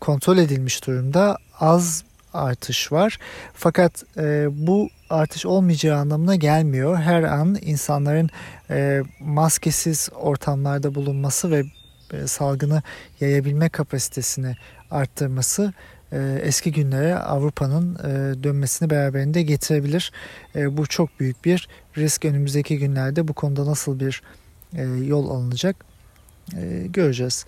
kontrol 0.00 0.38
edilmiş 0.38 0.86
durumda. 0.86 1.36
Az 1.60 2.04
artış 2.34 2.92
var. 2.92 3.18
Fakat 3.54 4.04
e, 4.16 4.48
bu 4.50 4.88
artış 5.10 5.46
olmayacağı 5.46 5.98
anlamına 5.98 6.34
gelmiyor. 6.34 6.96
Her 6.96 7.22
an 7.22 7.56
insanların 7.60 8.30
e, 8.70 9.02
maskesiz 9.20 10.08
ortamlarda 10.14 10.94
bulunması 10.94 11.50
ve 11.50 11.62
e, 12.12 12.26
salgını 12.26 12.82
yayabilme 13.20 13.68
kapasitesini 13.68 14.56
arttırması 14.90 15.72
e, 16.12 16.38
eski 16.42 16.72
günlere 16.72 17.14
Avrupa'nın 17.14 17.94
e, 17.94 18.42
dönmesini 18.44 18.90
beraberinde 18.90 19.42
getirebilir. 19.42 20.12
E, 20.56 20.76
bu 20.76 20.86
çok 20.86 21.20
büyük 21.20 21.44
bir 21.44 21.68
risk. 21.96 22.24
Önümüzdeki 22.24 22.78
günlerde 22.78 23.28
bu 23.28 23.32
konuda 23.32 23.66
nasıl 23.66 24.00
bir 24.00 24.22
e, 24.74 24.82
yol 24.82 25.30
alınacak 25.30 25.76
e, 26.56 26.86
göreceğiz. 26.86 27.46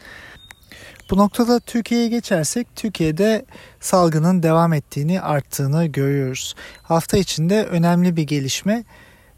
Bu 1.11 1.16
noktada 1.16 1.61
Türkiye'ye 1.61 2.09
geçersek 2.09 2.76
Türkiye'de 2.76 3.44
salgının 3.80 4.42
devam 4.42 4.73
ettiğini, 4.73 5.21
arttığını 5.21 5.87
görüyoruz. 5.87 6.54
Hafta 6.82 7.18
içinde 7.18 7.64
önemli 7.64 8.16
bir 8.16 8.23
gelişme 8.23 8.85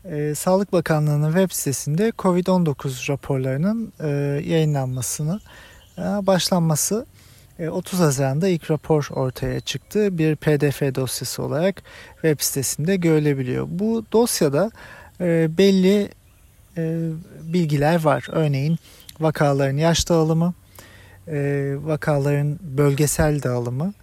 e, 0.04 0.34
Sağlık 0.34 0.72
Bakanlığı'nın 0.72 1.32
web 1.32 1.50
sitesinde 1.50 2.08
COVID-19 2.18 3.10
raporlarının 3.10 3.92
e, 4.00 4.08
yayınlanmasını 4.48 5.40
e, 5.98 6.02
başlanması. 6.02 7.06
E, 7.58 7.68
30 7.68 8.00
Haziran'da 8.00 8.48
ilk 8.48 8.70
rapor 8.70 9.08
ortaya 9.10 9.60
çıktı. 9.60 10.18
Bir 10.18 10.36
PDF 10.36 10.94
dosyası 10.94 11.42
olarak 11.42 11.82
web 12.12 12.40
sitesinde 12.40 12.96
görülebiliyor. 12.96 13.66
Bu 13.70 14.04
dosyada 14.12 14.70
e, 15.20 15.58
belli 15.58 16.08
e, 16.76 17.08
bilgiler 17.42 18.04
var. 18.04 18.26
Örneğin 18.32 18.78
vakaların 19.20 19.76
yaş 19.76 20.08
dağılımı, 20.08 20.54
e, 21.28 21.74
vakaların 21.82 22.58
bölgesel 22.62 23.42
dağılımı 23.42 23.94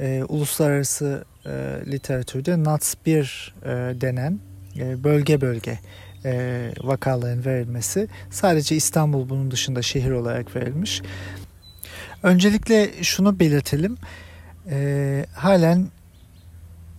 e, 0.00 0.24
uluslararası 0.28 1.24
e, 1.46 1.50
literatürde 1.86 2.64
NATS 2.64 2.94
1 3.06 3.54
e, 3.62 3.68
denen 4.00 4.38
e, 4.76 5.04
bölge 5.04 5.40
bölge 5.40 5.78
e, 6.24 6.72
vakaların 6.80 7.44
verilmesi 7.44 8.08
sadece 8.30 8.76
İstanbul 8.76 9.28
bunun 9.28 9.50
dışında 9.50 9.82
şehir 9.82 10.10
olarak 10.10 10.56
verilmiş. 10.56 11.02
Öncelikle 12.22 13.02
şunu 13.02 13.40
belirtelim. 13.40 13.96
E, 14.70 15.26
halen 15.34 15.88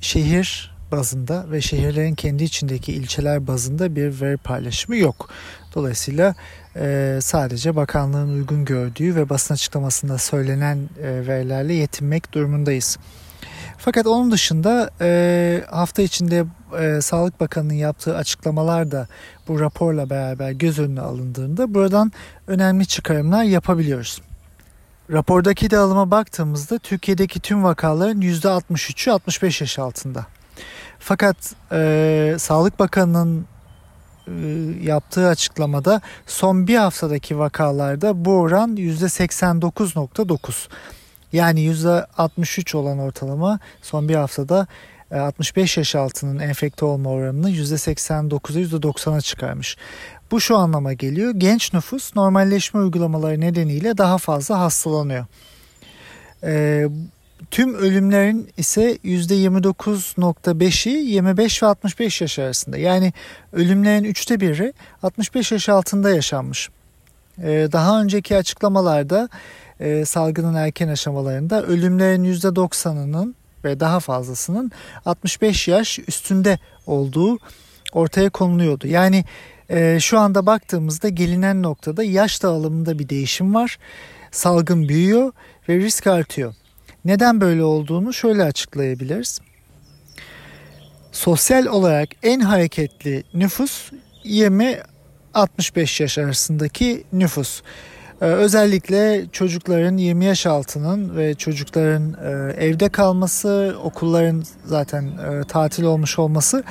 şehir 0.01 0.71
bazında 0.91 1.51
ve 1.51 1.61
şehirlerin 1.61 2.15
kendi 2.15 2.43
içindeki 2.43 2.93
ilçeler 2.93 3.47
bazında 3.47 3.95
bir 3.95 4.21
veri 4.21 4.37
paylaşımı 4.37 4.97
yok. 4.97 5.29
Dolayısıyla 5.75 6.29
e, 6.29 6.35
sadece 7.21 7.75
bakanlığın 7.75 8.33
uygun 8.33 8.65
gördüğü 8.65 9.15
ve 9.15 9.29
basın 9.29 9.53
açıklamasında 9.53 10.17
söylenen 10.17 10.77
e, 11.01 11.27
verilerle 11.27 11.73
yetinmek 11.73 12.33
durumundayız. 12.33 12.97
Fakat 13.77 14.07
onun 14.07 14.31
dışında 14.31 14.89
e, 15.01 15.63
hafta 15.69 16.01
içinde 16.01 16.45
e, 16.79 17.01
Sağlık 17.01 17.39
Bakanı'nın 17.39 17.73
yaptığı 17.73 18.15
açıklamalar 18.15 18.91
da 18.91 19.07
bu 19.47 19.59
raporla 19.59 20.09
beraber 20.09 20.51
göz 20.51 20.79
önüne 20.79 21.01
alındığında 21.01 21.73
buradan 21.73 22.11
önemli 22.47 22.85
çıkarımlar 22.85 23.43
yapabiliyoruz. 23.43 24.21
Rapordaki 25.11 25.71
dağılıma 25.71 26.11
baktığımızda 26.11 26.79
Türkiye'deki 26.79 27.39
tüm 27.39 27.63
vakaların 27.63 28.21
%63'ü 28.21 29.11
65 29.11 29.61
yaş 29.61 29.79
altında. 29.79 30.25
Fakat 30.99 31.35
e, 31.71 32.35
Sağlık 32.39 32.79
Bakanı'nın 32.79 33.39
e, 33.41 33.50
yaptığı 34.81 35.27
açıklamada 35.27 36.01
son 36.27 36.67
bir 36.67 36.77
haftadaki 36.77 37.39
vakalarda 37.39 38.25
bu 38.25 38.31
oran 38.31 38.75
%89.9. 38.75 40.67
Yani 41.33 41.61
%63 41.67 42.77
olan 42.77 42.99
ortalama 42.99 43.59
son 43.81 44.09
bir 44.09 44.15
haftada 44.15 44.67
65 45.11 45.77
e, 45.77 45.81
yaş 45.81 45.95
altının 45.95 46.39
enfekte 46.39 46.85
olma 46.85 47.09
oranını 47.09 47.51
%89'a 47.51 48.79
%90'a 48.79 49.21
çıkarmış. 49.21 49.77
Bu 50.31 50.41
şu 50.41 50.57
anlama 50.57 50.93
geliyor. 50.93 51.33
Genç 51.37 51.73
nüfus 51.73 52.15
normalleşme 52.15 52.79
uygulamaları 52.79 53.41
nedeniyle 53.41 53.97
daha 53.97 54.17
fazla 54.17 54.59
hastalanıyor. 54.59 55.25
Ee, 56.43 56.87
Tüm 57.51 57.75
ölümlerin 57.75 58.49
ise 58.57 58.95
%29.5'i 58.95 60.91
25 60.91 61.63
ve 61.63 61.67
65 61.67 62.21
yaş 62.21 62.39
arasında. 62.39 62.77
Yani 62.77 63.13
ölümlerin 63.53 64.03
üçte 64.03 64.39
biri 64.39 64.73
65 65.03 65.51
yaş 65.51 65.69
altında 65.69 66.09
yaşanmış. 66.09 66.69
Ee, 67.43 67.67
daha 67.71 68.01
önceki 68.01 68.37
açıklamalarda 68.37 69.29
e, 69.79 70.05
salgının 70.05 70.55
erken 70.55 70.87
aşamalarında 70.87 71.63
ölümlerin 71.63 72.33
%90'ının 72.33 73.35
ve 73.63 73.79
daha 73.79 73.99
fazlasının 73.99 74.71
65 75.05 75.67
yaş 75.67 75.99
üstünde 75.99 76.59
olduğu 76.87 77.37
ortaya 77.93 78.29
konuluyordu. 78.29 78.87
Yani 78.87 79.25
e, 79.69 79.99
şu 79.99 80.19
anda 80.19 80.45
baktığımızda 80.45 81.09
gelinen 81.09 81.63
noktada 81.63 82.03
yaş 82.03 82.43
dağılımında 82.43 82.99
bir 82.99 83.09
değişim 83.09 83.55
var. 83.55 83.77
Salgın 84.31 84.89
büyüyor 84.89 85.31
ve 85.69 85.77
risk 85.77 86.07
artıyor. 86.07 86.53
Neden 87.05 87.41
böyle 87.41 87.63
olduğunu 87.63 88.13
şöyle 88.13 88.43
açıklayabiliriz. 88.43 89.39
Sosyal 91.11 91.65
olarak 91.65 92.09
en 92.23 92.39
hareketli 92.39 93.23
nüfus 93.33 93.91
20 94.23 94.77
65 95.33 96.01
yaş 96.01 96.17
arasındaki 96.17 97.03
nüfus. 97.13 97.61
Ee, 98.21 98.25
özellikle 98.25 99.25
çocukların 99.31 99.97
20 99.97 100.25
yaş 100.25 100.45
altının 100.45 101.17
ve 101.17 101.33
çocukların 101.33 102.13
e, 102.13 102.53
evde 102.65 102.89
kalması, 102.89 103.75
okulların 103.83 104.43
zaten 104.65 105.03
e, 105.03 105.43
tatil 105.47 105.83
olmuş 105.83 106.19
olması 106.19 106.63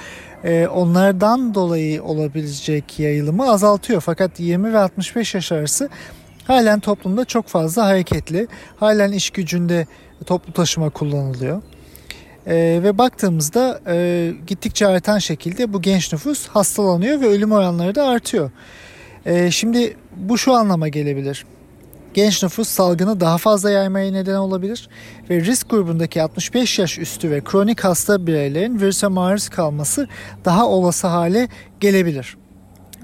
e, 0.44 0.66
onlardan 0.66 1.54
dolayı 1.54 2.02
olabilecek 2.02 2.98
yayılımı 2.98 3.50
azaltıyor. 3.50 4.00
Fakat 4.00 4.40
20 4.40 4.72
ve 4.72 4.78
65 4.78 5.34
yaş 5.34 5.52
arası 5.52 5.88
halen 6.46 6.80
toplumda 6.80 7.24
çok 7.24 7.46
fazla 7.46 7.86
hareketli. 7.86 8.46
Halen 8.76 9.12
iş 9.12 9.30
gücünde 9.30 9.86
toplu 10.26 10.52
taşıma 10.52 10.90
kullanılıyor. 10.90 11.62
E, 12.46 12.80
ve 12.82 12.98
baktığımızda 12.98 13.80
e, 13.86 14.32
gittikçe 14.46 14.86
artan 14.86 15.18
şekilde 15.18 15.72
bu 15.72 15.82
genç 15.82 16.12
nüfus 16.12 16.46
hastalanıyor 16.48 17.20
ve 17.20 17.26
ölüm 17.26 17.52
oranları 17.52 17.94
da 17.94 18.04
artıyor. 18.04 18.50
E, 19.26 19.50
şimdi 19.50 19.96
bu 20.16 20.38
şu 20.38 20.52
anlama 20.52 20.88
gelebilir. 20.88 21.44
Genç 22.14 22.42
nüfus 22.42 22.68
salgını 22.68 23.20
daha 23.20 23.38
fazla 23.38 23.70
yaymaya 23.70 24.12
neden 24.12 24.36
olabilir 24.36 24.88
ve 25.30 25.40
risk 25.40 25.70
grubundaki 25.70 26.22
65 26.22 26.78
yaş 26.78 26.98
üstü 26.98 27.30
ve 27.30 27.40
kronik 27.40 27.84
hasta 27.84 28.26
bireylerin 28.26 28.80
virüse 28.80 29.06
maruz 29.06 29.48
kalması 29.48 30.08
daha 30.44 30.68
olası 30.68 31.06
hale 31.06 31.48
gelebilir. 31.80 32.36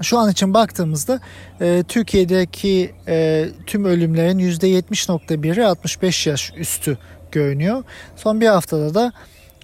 Şu 0.03 0.19
an 0.19 0.31
için 0.31 0.55
baktığımızda 0.55 1.21
e, 1.61 1.85
Türkiye'deki 1.89 2.93
e, 3.09 3.47
tüm 3.67 3.85
ölümlerin 3.85 4.39
%70.1'i 4.39 5.65
65 5.65 6.27
yaş 6.27 6.53
üstü 6.57 6.99
görünüyor. 7.33 7.85
Son 8.17 8.41
bir 8.41 8.47
haftada 8.47 8.95
da 8.95 9.13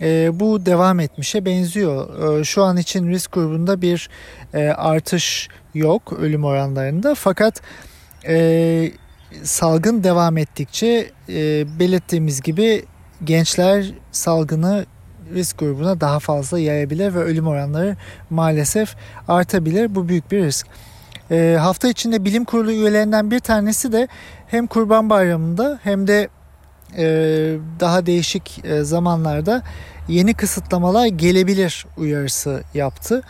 e, 0.01 0.31
bu 0.41 0.67
devam 0.67 1.01
etmişe 1.01 1.45
benziyor. 1.45 2.41
E, 2.41 2.45
şu 2.45 2.63
an 2.63 2.77
için 2.77 3.09
risk 3.09 3.33
grubunda 3.33 3.83
bir 3.83 4.09
e, 4.55 4.69
artış 4.69 5.49
yok 5.75 6.13
ölüm 6.13 6.45
oranlarında 6.45 7.15
fakat 7.15 7.61
e, 8.27 8.93
salgın 9.43 10.05
devam 10.05 10.39
ettikçe 10.39 11.11
e, 11.29 11.65
belirttiğimiz 11.79 12.41
gibi 12.41 12.85
gençler 13.25 13.87
salgını 14.13 14.87
risk 15.35 15.59
grubuna 15.59 16.01
daha 16.01 16.19
fazla 16.19 16.59
yayabilir 16.59 17.15
ve 17.15 17.19
ölüm 17.19 17.47
oranları 17.47 17.97
maalesef 18.31 18.97
artabilir. 19.29 19.95
Bu 19.95 20.09
büyük 20.09 20.33
bir 20.33 20.45
risk. 20.45 20.67
E, 21.31 21.57
hafta 21.61 21.89
içinde 21.89 22.25
bilim 22.25 22.45
kurulu 22.45 22.73
üyelerinden 22.73 23.31
bir 23.31 23.41
tanesi 23.41 23.93
de 23.93 24.09
hem 24.47 24.67
Kurban 24.67 25.11
Bayramı'nda 25.11 25.79
hem 25.83 26.07
de 26.07 26.29
e, 26.97 27.05
daha 27.81 28.07
değişik 28.07 28.65
e, 28.65 28.83
zamanlarda 28.83 29.63
yeni 30.09 30.35
kısıtlamalar 30.35 31.07
gelebilir 31.07 31.87
uyarısı 31.97 32.63
yaptı. 32.75 33.23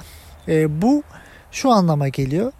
E, 0.49 0.83
bu 0.83 1.03
şu 1.53 1.71
anlama 1.71 2.09
geliyor. 2.09 2.53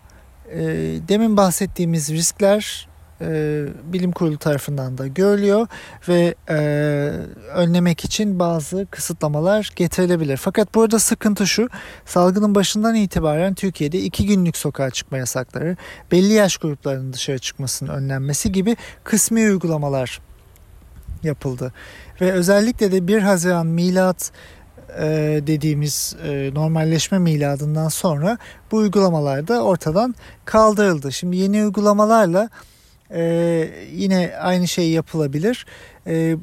E, 0.51 0.61
demin 1.09 1.37
bahsettiğimiz 1.37 2.11
riskler 2.11 2.89
e, 3.23 3.67
bilim 3.93 4.13
kurulu 4.13 4.39
tarafından 4.39 4.99
da 4.99 5.07
görülüyor 5.07 5.67
ve 6.09 6.35
e, 6.49 6.57
önlemek 7.55 8.05
için 8.05 8.39
bazı 8.39 8.87
kısıtlamalar 8.91 9.71
getirilebilir. 9.77 10.37
Fakat 10.37 10.75
burada 10.75 10.99
sıkıntı 10.99 11.47
şu 11.47 11.69
salgının 12.05 12.55
başından 12.55 12.95
itibaren 12.95 13.55
Türkiye'de 13.55 14.01
iki 14.01 14.27
günlük 14.27 14.57
sokağa 14.57 14.91
çıkma 14.91 15.19
yasakları, 15.19 15.77
belli 16.13 16.33
yaş 16.33 16.57
gruplarının 16.57 17.13
dışarı 17.13 17.39
çıkmasının 17.39 17.91
önlenmesi 17.91 18.53
gibi 18.53 18.77
kısmi 19.05 19.41
uygulamalar 19.41 20.21
yapıldı. 21.23 21.73
Ve 22.21 22.33
özellikle 22.33 22.93
de 22.93 23.07
1 23.07 23.19
Haziran 23.19 23.67
milat 23.67 24.33
e, 24.99 25.41
dediğimiz 25.47 26.17
e, 26.25 26.51
normalleşme 26.55 27.19
miladından 27.19 27.89
sonra 27.89 28.39
bu 28.73 28.77
uygulamalar 28.77 29.49
da 29.49 29.63
ortadan 29.63 30.15
kaldırıldı. 30.45 31.13
Şimdi 31.13 31.37
yeni 31.37 31.65
uygulamalarla 31.65 32.49
ee, 33.13 33.69
yine 33.93 34.33
aynı 34.41 34.69
şey 34.69 34.91
yapılabilir. 34.91 35.67
Ee, 36.07 36.37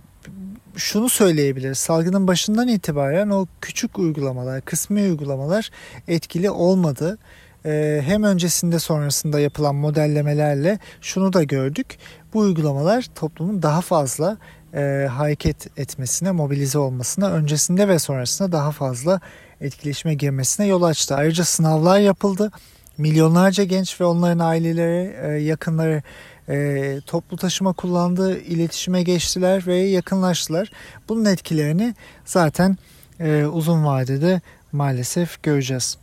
şunu 0.76 1.10
söyleyebiliriz. 1.10 1.78
Salgının 1.78 2.28
başından 2.28 2.68
itibaren 2.68 3.30
o 3.30 3.46
küçük 3.62 4.00
uygulamalar, 4.00 4.62
kısmi 4.62 5.02
uygulamalar 5.02 5.70
etkili 6.08 6.50
olmadı. 6.50 7.18
Ee, 7.66 8.02
hem 8.06 8.24
öncesinde 8.24 8.80
sonrasında 8.80 9.40
yapılan 9.40 9.76
modellemelerle 9.76 10.80
şunu 11.02 11.34
da 11.34 11.44
gördük. 11.44 11.98
Bu 12.34 12.40
uygulamalar 12.40 13.06
toplumun 13.16 13.62
daha 13.62 13.82
fazla 13.82 14.38
e, 14.74 15.08
hareket 15.12 15.80
etmesine, 15.80 16.32
mobilize 16.32 16.78
olmasına, 16.78 17.32
öncesinde 17.32 17.88
ve 17.88 18.00
sonrasında 18.00 18.52
daha 18.52 18.72
fazla 18.72 19.20
etkileşime 19.62 20.14
girmesine 20.14 20.68
yol 20.68 20.84
açtı. 20.84 21.16
Ayrıca 21.16 21.44
sınavlar 21.44 22.00
yapıldı. 22.00 22.52
Milyonlarca 22.98 23.64
genç 23.64 24.02
ve 24.02 24.06
onların 24.06 24.40
aileleri, 24.40 25.16
e, 25.24 25.28
yakınları 25.28 26.04
e, 26.50 26.98
toplu 27.06 27.38
taşıma 27.38 27.74
kullandığı 27.74 28.40
iletişime 28.40 29.04
geçtiler 29.04 29.68
ve 29.68 29.76
yakınlaştılar. 29.76 30.72
Bunun 31.10 31.26
etkilerini 31.26 31.96
zaten 32.26 32.78
e, 33.20 33.46
uzun 33.46 33.86
vadede 33.86 34.42
maalesef 34.72 35.44
göreceğiz. 35.44 35.98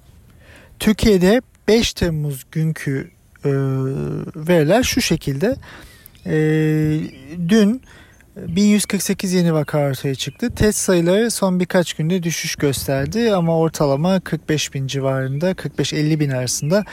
Türkiye'de 0.78 1.42
5 1.68 1.92
Temmuz 1.92 2.46
günkü 2.52 3.10
e, 3.44 3.50
veriler 4.36 4.82
şu 4.82 5.00
şekilde. 5.00 5.56
E, 6.26 6.36
dün 7.48 7.82
1148 8.36 9.32
yeni 9.32 9.54
vaka 9.54 9.78
ortaya 9.78 10.14
çıktı. 10.14 10.50
Test 10.54 10.78
sayıları 10.78 11.30
son 11.30 11.60
birkaç 11.60 11.94
günde 11.94 12.22
düşüş 12.22 12.56
gösterdi 12.56 13.34
ama 13.34 13.58
ortalama 13.58 14.20
45 14.20 14.74
bin 14.74 14.86
civarında 14.86 15.52
45-50 15.52 16.20
bin 16.20 16.30
arasında 16.30 16.84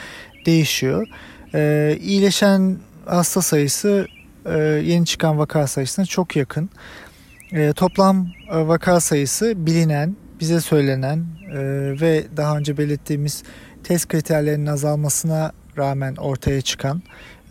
değişiyor. 0.46 1.06
Ee, 1.54 1.98
iyileşen 2.00 2.78
hasta 3.06 3.42
sayısı 3.42 4.06
e, 4.46 4.58
yeni 4.58 5.06
çıkan 5.06 5.38
vaka 5.38 5.66
sayısına 5.66 6.06
çok 6.06 6.36
yakın. 6.36 6.70
E, 7.52 7.72
toplam 7.72 8.28
e, 8.50 8.68
vaka 8.68 9.00
sayısı 9.00 9.66
bilinen, 9.66 10.16
bize 10.40 10.60
söylenen 10.60 11.24
e, 11.50 11.56
ve 12.00 12.24
daha 12.36 12.58
önce 12.58 12.78
belirttiğimiz 12.78 13.42
test 13.84 14.08
kriterlerinin 14.08 14.66
azalmasına 14.66 15.52
rağmen 15.78 16.16
ortaya 16.16 16.60
çıkan 16.60 17.02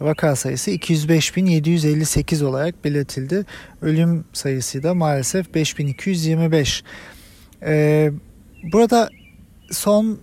vaka 0.02 0.36
sayısı 0.36 0.72
205.758 0.72 2.46
olarak 2.46 2.84
belirtildi. 2.86 3.46
Ölüm 3.82 4.26
sayısı 4.34 4.84
da 4.84 4.94
maalesef 4.94 5.54
5225. 5.54 6.84
Ee, 7.66 8.12
burada 8.72 9.10
son 9.72 10.20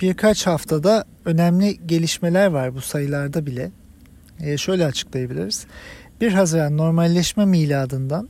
birkaç 0.00 0.46
haftada 0.46 1.04
önemli 1.24 1.86
gelişmeler 1.86 2.46
var 2.46 2.74
bu 2.74 2.80
sayılarda 2.80 3.46
bile 3.46 3.70
şöyle 4.58 4.86
açıklayabiliriz. 4.86 5.66
1 6.20 6.32
Haziran 6.32 6.76
normalleşme 6.76 7.44
miladından 7.44 8.28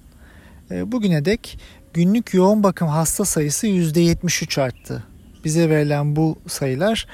e, 0.70 0.92
bugüne 0.92 1.25
dek 1.25 1.59
günlük 1.94 2.35
yoğun 2.35 2.62
bakım 2.62 2.88
hasta 2.88 3.25
sayısı 3.25 3.66
%73 3.66 4.61
arttı. 4.62 5.05
Bize 5.44 5.70
verilen 5.70 6.16
bu 6.16 6.38
sayılar 6.46 7.07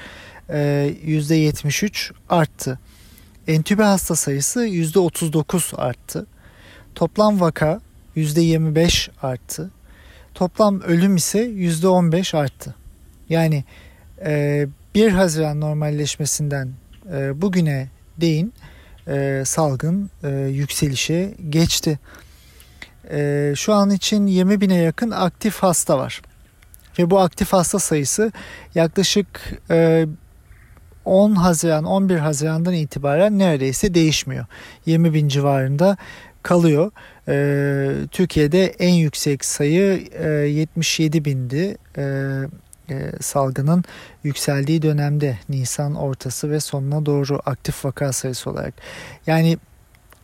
e, 0.49 0.93
%73 1.05 2.11
arttı. 2.29 2.79
Entübe 3.47 3.83
hasta 3.83 4.15
sayısı 4.15 4.67
%39 4.67 5.75
arttı. 5.75 6.25
Toplam 6.95 7.41
vaka 7.41 7.81
%25 8.15 9.09
arttı. 9.21 9.71
Toplam 10.33 10.81
ölüm 10.81 11.15
ise 11.15 11.45
%15 11.45 12.37
arttı. 12.37 12.75
Yani 13.29 13.63
e, 14.25 14.67
1 14.95 15.11
Haziran 15.11 15.61
normalleşmesinden 15.61 16.69
e, 17.13 17.41
bugüne 17.41 17.89
değin 18.17 18.53
e, 19.07 19.43
salgın 19.45 20.09
e, 20.23 20.29
yükselişe 20.29 21.33
geçti. 21.49 21.99
E, 23.11 23.53
şu 23.55 23.73
an 23.73 23.89
için 23.89 24.27
20 24.27 24.61
bine 24.61 24.75
yakın 24.75 25.11
aktif 25.11 25.55
hasta 25.55 25.97
var. 25.97 26.21
Ve 26.99 27.09
bu 27.09 27.19
aktif 27.19 27.53
hasta 27.53 27.79
sayısı 27.79 28.31
yaklaşık 28.75 29.27
e, 29.71 30.05
10 31.05 31.35
Haziran 31.35 31.83
11 31.83 32.17
Haziran'dan 32.17 32.73
itibaren 32.73 33.39
neredeyse 33.39 33.93
değişmiyor. 33.93 34.45
20 34.85 35.13
bin 35.13 35.27
civarında 35.27 35.97
kalıyor. 36.43 36.91
Ee, 37.27 37.91
Türkiye'de 38.11 38.65
en 38.65 38.93
yüksek 38.93 39.45
sayı 39.45 40.07
e, 40.11 40.29
77 40.29 41.25
bindi. 41.25 41.77
Ee, 41.97 42.41
e, 42.89 43.11
salgının 43.21 43.83
yükseldiği 44.23 44.81
dönemde 44.81 45.37
Nisan 45.49 45.95
ortası 45.95 46.51
ve 46.51 46.59
sonuna 46.59 47.05
doğru 47.05 47.39
aktif 47.45 47.85
vaka 47.85 48.13
sayısı 48.13 48.49
olarak. 48.49 48.73
Yani 49.27 49.57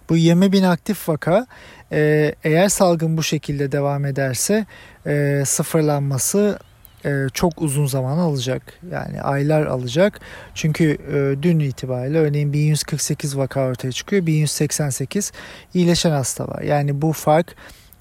bu 0.10 0.18
20 0.18 0.52
bin 0.52 0.64
aktif 0.64 1.10
vaka 1.10 1.48
e, 1.92 2.36
eğer 2.44 2.70
salgın 2.70 3.18
bu 3.18 3.24
şekilde 3.24 3.72
devam 3.72 4.06
ederse 4.06 4.66
e, 5.08 5.44
sıfırlanması 5.46 6.60
e, 7.06 7.12
çok 7.34 7.62
uzun 7.62 7.86
zaman 7.86 8.18
alacak. 8.18 8.62
Yani 8.92 9.22
aylar 9.22 9.66
alacak. 9.66 10.20
Çünkü 10.56 10.98
e, 11.14 11.44
dün 11.44 11.60
itibariyle 11.60 12.18
örneğin 12.18 12.54
1148 12.54 13.38
vaka 13.38 13.68
ortaya 13.68 13.92
çıkıyor. 13.92 14.26
1188 14.26 15.32
iyileşen 15.74 16.12
hasta 16.12 16.48
var. 16.48 16.62
Yani 16.62 17.02
bu 17.02 17.14
fark 17.14 17.56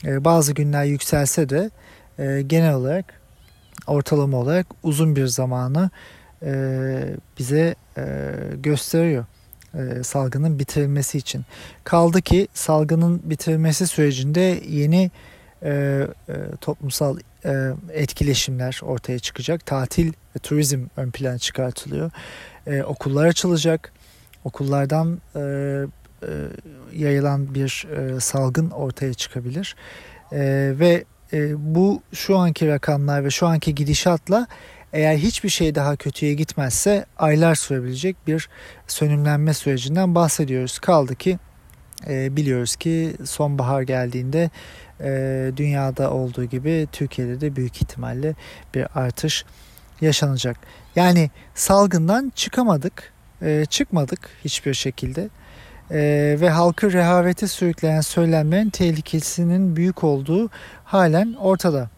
e, 0.05 0.25
bazı 0.25 0.53
günler 0.53 0.85
yükselse 0.85 1.49
de 1.49 1.71
e, 2.19 2.43
genel 2.43 2.75
olarak 2.75 3.22
ortalama 3.87 4.37
olarak 4.37 4.67
uzun 4.83 5.17
bir 5.17 5.27
zamanı 5.27 5.91
e, 6.43 7.17
bize 7.39 7.75
gösteriyor 8.57 9.25
salgının 10.03 10.59
bitirilmesi 10.59 11.19
için. 11.19 11.45
Kaldı 11.85 12.23
ki 12.23 12.49
salgının 12.55 13.21
bitirilmesi 13.25 13.87
sürecinde 13.87 14.61
yeni 14.69 15.11
toplumsal 16.61 17.19
etkileşimler 17.93 18.81
ortaya 18.83 19.19
çıkacak. 19.19 19.67
Tatil 19.67 20.13
ve 20.37 20.39
turizm 20.39 20.87
ön 20.97 21.11
plana 21.11 21.39
çıkartılıyor. 21.39 22.11
Okullar 22.87 23.27
açılacak. 23.27 23.93
Okullardan 24.45 25.21
yayılan 26.93 27.55
bir 27.55 27.87
salgın 28.21 28.71
ortaya 28.71 29.15
çıkabilir. 29.15 29.77
Ve 30.79 31.05
bu 31.57 32.03
şu 32.13 32.39
anki 32.39 32.69
rakamlar 32.69 33.25
ve 33.25 33.31
şu 33.31 33.47
anki 33.47 33.75
gidişatla 33.75 34.47
eğer 34.93 35.17
hiçbir 35.17 35.49
şey 35.49 35.75
daha 35.75 35.97
kötüye 35.97 36.35
gitmezse 36.35 37.07
aylar 37.19 37.55
sürebilecek 37.55 38.17
bir 38.27 38.49
sönümlenme 38.87 39.55
sürecinden 39.55 40.15
bahsediyoruz. 40.15 40.79
Kaldı 40.79 41.15
ki 41.15 41.39
e, 42.09 42.37
biliyoruz 42.37 42.77
ki 42.77 43.17
sonbahar 43.25 43.83
geldiğinde 43.83 44.51
e, 45.01 45.53
dünyada 45.57 46.11
olduğu 46.11 46.45
gibi 46.45 46.89
Türkiye'de 46.93 47.41
de 47.41 47.57
büyük 47.57 47.77
ihtimalle 47.77 48.35
bir 48.75 48.87
artış 48.95 49.45
yaşanacak. 50.01 50.57
Yani 50.97 51.31
salgından 51.55 52.33
çıkamadık, 52.35 53.13
e, 53.43 53.65
çıkmadık 53.71 54.31
hiçbir 54.45 54.75
şekilde 54.75 55.29
e, 55.93 56.37
ve 56.41 56.51
halkı 56.51 56.93
rehavete 56.93 57.47
sürükleyen 57.47 58.01
söylemlerin 58.01 58.71
tehlikesinin 58.71 59.77
büyük 59.77 60.05
olduğu 60.05 60.51
halen 60.85 61.35
ortada. 61.35 61.91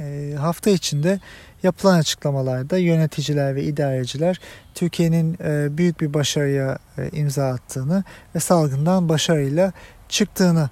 E, 0.00 0.34
hafta 0.38 0.70
içinde 0.70 1.20
yapılan 1.62 1.98
açıklamalarda 1.98 2.78
yöneticiler 2.78 3.54
ve 3.54 3.62
idareciler 3.62 4.40
Türkiye'nin 4.74 5.38
e, 5.44 5.78
büyük 5.78 6.00
bir 6.00 6.14
başarıya 6.14 6.78
e, 6.98 7.10
imza 7.12 7.48
attığını 7.48 8.04
ve 8.34 8.40
salgından 8.40 9.08
başarıyla 9.08 9.72
çıktığını 10.08 10.70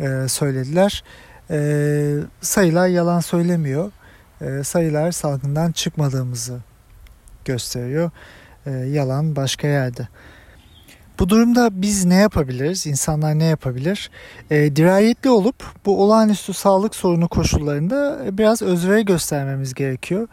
e, 0.00 0.28
söylediler. 0.28 1.04
E, 1.50 2.14
sayılar 2.40 2.88
yalan 2.88 3.20
söylemiyor. 3.20 3.92
E, 4.40 4.64
sayılar 4.64 5.12
salgından 5.12 5.72
çıkmadığımızı 5.72 6.58
gösteriyor. 7.44 8.10
E, 8.66 8.70
yalan 8.70 9.36
başka 9.36 9.68
yerde. 9.68 10.08
Bu 11.18 11.28
durumda 11.28 11.82
biz 11.82 12.04
ne 12.04 12.14
yapabiliriz? 12.14 12.86
İnsanlar 12.86 13.38
ne 13.38 13.44
yapabilir? 13.44 14.10
E, 14.50 14.76
dirayetli 14.76 15.30
olup 15.30 15.64
bu 15.86 16.02
olağanüstü 16.04 16.52
sağlık 16.52 16.94
sorunu 16.94 17.28
koşullarında 17.28 18.18
biraz 18.32 18.62
özveri 18.62 19.04
göstermemiz 19.04 19.74
gerekiyor. 19.74 20.28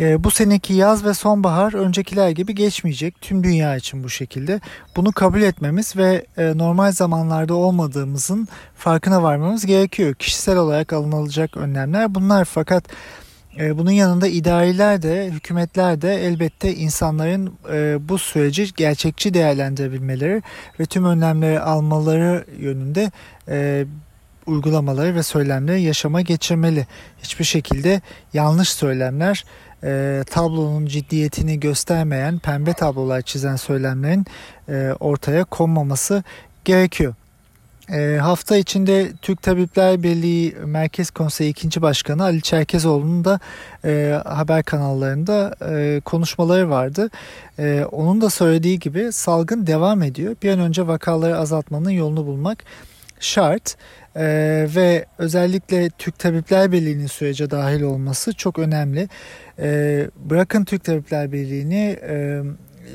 E, 0.00 0.24
bu 0.24 0.30
seneki 0.30 0.74
yaz 0.74 1.04
ve 1.04 1.14
sonbahar 1.14 1.74
öncekiler 1.74 2.30
gibi 2.30 2.54
geçmeyecek. 2.54 3.20
Tüm 3.20 3.44
dünya 3.44 3.76
için 3.76 4.04
bu 4.04 4.10
şekilde. 4.10 4.60
Bunu 4.96 5.12
kabul 5.12 5.42
etmemiz 5.42 5.96
ve 5.96 6.26
e, 6.36 6.58
normal 6.58 6.92
zamanlarda 6.92 7.54
olmadığımızın 7.54 8.48
farkına 8.76 9.22
varmamız 9.22 9.66
gerekiyor. 9.66 10.14
Kişisel 10.14 10.56
olarak 10.56 10.92
alınılacak 10.92 11.56
önlemler 11.56 12.14
bunlar 12.14 12.44
fakat 12.44 12.84
bunun 13.58 13.90
yanında 13.90 14.26
idareler 14.26 15.02
de, 15.02 15.30
hükümetler 15.30 16.02
de 16.02 16.14
elbette 16.14 16.74
insanların 16.74 17.54
e, 17.72 18.08
bu 18.08 18.18
süreci 18.18 18.68
gerçekçi 18.76 19.34
değerlendirebilmeleri 19.34 20.42
ve 20.80 20.86
tüm 20.86 21.04
önlemleri 21.04 21.60
almaları 21.60 22.44
yönünde 22.58 23.10
e, 23.48 23.86
uygulamaları 24.46 25.14
ve 25.14 25.22
söylemleri 25.22 25.82
yaşama 25.82 26.20
geçirmeli. 26.20 26.86
Hiçbir 27.22 27.44
şekilde 27.44 28.00
yanlış 28.32 28.68
söylemler, 28.68 29.44
tablonun 30.30 30.86
ciddiyetini 30.86 31.60
göstermeyen, 31.60 32.38
pembe 32.38 32.72
tablolar 32.72 33.22
çizen 33.22 33.56
söylemlerin 33.56 34.26
ortaya 35.00 35.44
konmaması 35.44 36.22
gerekiyor. 36.64 37.14
E, 37.92 38.18
hafta 38.22 38.56
içinde 38.56 39.12
Türk 39.22 39.42
Tabipler 39.42 40.02
Birliği 40.02 40.56
Merkez 40.64 41.10
Konseyi 41.10 41.50
2. 41.50 41.82
Başkanı 41.82 42.22
Ali 42.22 42.42
Çerkezoğlu'nun 42.42 43.24
da 43.24 43.40
e, 43.84 44.20
haber 44.24 44.62
kanallarında 44.62 45.54
e, 45.70 46.00
konuşmaları 46.04 46.70
vardı. 46.70 47.10
E, 47.58 47.84
onun 47.92 48.20
da 48.20 48.30
söylediği 48.30 48.78
gibi 48.78 49.12
salgın 49.12 49.66
devam 49.66 50.02
ediyor. 50.02 50.36
Bir 50.42 50.50
an 50.50 50.58
önce 50.58 50.86
vakaları 50.86 51.38
azaltmanın 51.38 51.90
yolunu 51.90 52.26
bulmak 52.26 52.64
şart. 53.20 53.76
Ee, 54.16 54.66
ve 54.76 55.04
özellikle 55.18 55.90
Türk 55.90 56.18
Tabipler 56.18 56.72
Birliği'nin 56.72 57.06
sürece 57.06 57.50
dahil 57.50 57.82
olması 57.82 58.32
çok 58.32 58.58
önemli. 58.58 59.08
Ee, 59.58 60.10
bırakın 60.16 60.64
Türk 60.64 60.84
Tabipler 60.84 61.32
Birliği'ni 61.32 61.98
e, 62.08 62.42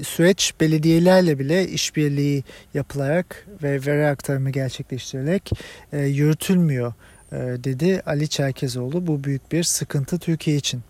süreç 0.04 0.54
belediyelerle 0.62 1.40
bile 1.40 1.68
işbirliği 1.68 2.44
yapılarak 2.74 3.48
ve 3.64 3.86
veri 3.86 4.08
aktarımı 4.08 4.50
gerçekleştirilerek 4.50 5.52
e, 5.94 6.00
yürütülmüyor 6.00 6.94
e, 7.32 7.36
dedi 7.38 8.02
Ali 8.06 8.28
Çerkezoğlu. 8.28 9.08
Bu 9.08 9.24
büyük 9.24 9.52
bir 9.52 9.64
sıkıntı 9.64 10.20
Türkiye 10.20 10.58
için. 10.58 10.82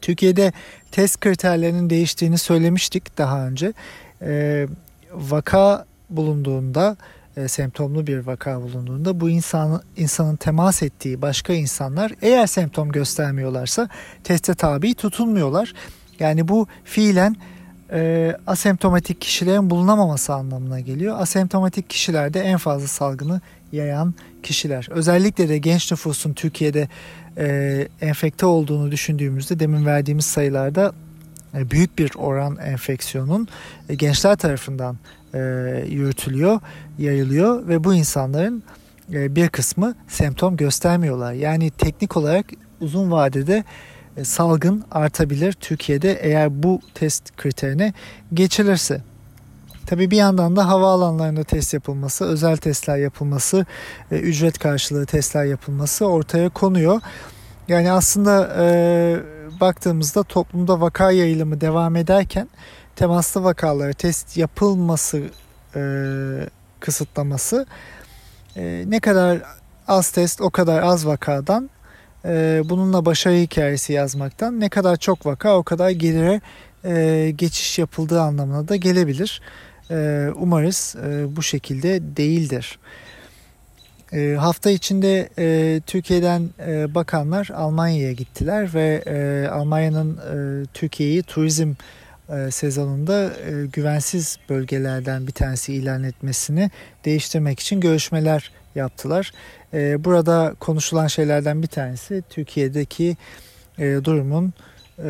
Türkiye'de 0.00 0.52
test 0.92 1.20
kriterlerinin 1.20 1.90
değiştiğini 1.90 2.38
söylemiştik 2.38 3.18
daha 3.18 3.46
önce. 3.46 3.72
E, 4.22 4.66
vaka 5.12 5.86
bulunduğunda 6.10 6.96
e, 7.36 7.48
semptomlu 7.48 8.06
bir 8.06 8.18
vaka 8.18 8.62
bulunduğunda 8.62 9.20
bu 9.20 9.30
insan, 9.30 9.82
insanın 9.96 10.36
temas 10.36 10.82
ettiği 10.82 11.22
başka 11.22 11.52
insanlar 11.52 12.12
eğer 12.22 12.46
semptom 12.46 12.92
göstermiyorlarsa 12.92 13.88
teste 14.24 14.54
tabi 14.54 14.94
tutulmuyorlar. 14.94 15.72
Yani 16.20 16.48
bu 16.48 16.66
fiilen 16.84 17.36
e, 17.92 18.32
asemptomatik 18.46 19.20
kişilerin 19.20 19.70
bulunamaması 19.70 20.34
anlamına 20.34 20.80
geliyor. 20.80 21.20
Asemptomatik 21.20 21.90
kişilerde 21.90 22.40
en 22.40 22.56
fazla 22.56 22.86
salgını 22.86 23.40
yayan 23.72 24.14
kişiler. 24.42 24.88
Özellikle 24.90 25.48
de 25.48 25.58
genç 25.58 25.92
nüfusun 25.92 26.32
Türkiye'de 26.32 26.88
e, 27.38 27.88
enfekte 28.00 28.46
olduğunu 28.46 28.90
düşündüğümüzde 28.90 29.58
demin 29.58 29.86
verdiğimiz 29.86 30.26
sayılarda 30.26 30.92
e, 31.54 31.70
büyük 31.70 31.98
bir 31.98 32.10
oran 32.16 32.56
enfeksiyonun 32.56 33.48
e, 33.88 33.94
gençler 33.94 34.36
tarafından 34.36 34.96
e, 35.34 35.38
yürütülüyor, 35.88 36.60
yayılıyor 36.98 37.68
ve 37.68 37.84
bu 37.84 37.94
insanların 37.94 38.62
e, 39.12 39.36
bir 39.36 39.48
kısmı 39.48 39.94
semptom 40.08 40.56
göstermiyorlar. 40.56 41.32
Yani 41.32 41.70
teknik 41.70 42.16
olarak 42.16 42.46
uzun 42.80 43.10
vadede 43.10 43.64
salgın 44.24 44.84
artabilir 44.90 45.52
Türkiye'de 45.52 46.12
eğer 46.12 46.62
bu 46.62 46.80
test 46.94 47.36
kriterine 47.36 47.92
geçilirse. 48.34 49.00
Tabii 49.86 50.10
bir 50.10 50.16
yandan 50.16 50.56
da 50.56 50.68
havaalanlarında 50.68 51.44
test 51.44 51.74
yapılması, 51.74 52.24
özel 52.24 52.56
testler 52.56 52.96
yapılması, 52.96 53.66
e, 54.10 54.18
ücret 54.18 54.58
karşılığı 54.58 55.06
testler 55.06 55.44
yapılması 55.44 56.06
ortaya 56.06 56.48
konuyor. 56.48 57.00
Yani 57.68 57.92
aslında 57.92 58.56
e, 58.58 58.66
baktığımızda 59.60 60.22
toplumda 60.22 60.80
vaka 60.80 61.10
yayılımı 61.10 61.60
devam 61.60 61.96
ederken 61.96 62.48
temaslı 62.96 63.44
vakalara 63.44 63.92
test 63.92 64.36
yapılması 64.36 65.22
e, 65.76 65.82
kısıtlaması 66.80 67.66
e, 68.56 68.84
ne 68.86 69.00
kadar 69.00 69.42
az 69.88 70.10
test 70.10 70.40
o 70.40 70.50
kadar 70.50 70.82
az 70.82 71.06
vakadan 71.06 71.70
e, 72.26 72.62
bununla 72.64 73.04
başarı 73.04 73.34
hikayesi 73.34 73.92
yazmaktan 73.92 74.60
ne 74.60 74.68
kadar 74.68 74.96
çok 74.96 75.26
vaka 75.26 75.56
o 75.56 75.62
kadar 75.62 75.90
gelire 75.90 76.40
e, 76.84 77.32
geçiş 77.36 77.78
yapıldığı 77.78 78.20
anlamına 78.20 78.68
da 78.68 78.76
gelebilir. 78.76 79.40
E, 79.90 80.28
umarız 80.34 80.96
e, 81.06 81.36
bu 81.36 81.42
şekilde 81.42 82.16
değildir. 82.16 82.78
Hafta 84.38 84.70
içinde 84.70 85.28
Türkiye'den 85.80 86.48
bakanlar 86.94 87.50
Almanya'ya 87.54 88.12
gittiler 88.12 88.74
ve 88.74 89.02
Almanya'nın 89.52 90.18
Türkiye'yi 90.74 91.22
turizm 91.22 91.74
sezonunda 92.50 93.32
güvensiz 93.72 94.38
bölgelerden 94.48 95.26
bir 95.26 95.32
tanesi 95.32 95.74
ilan 95.74 96.04
etmesini 96.04 96.70
değiştirmek 97.04 97.60
için 97.60 97.80
görüşmeler 97.80 98.50
yaptılar. 98.76 99.32
E, 99.74 100.04
burada 100.04 100.54
konuşulan 100.60 101.06
şeylerden 101.06 101.62
bir 101.62 101.66
tanesi 101.66 102.22
Türkiye'deki 102.30 103.16
e, 103.78 103.84
durumun 104.04 104.52
e, 104.98 105.08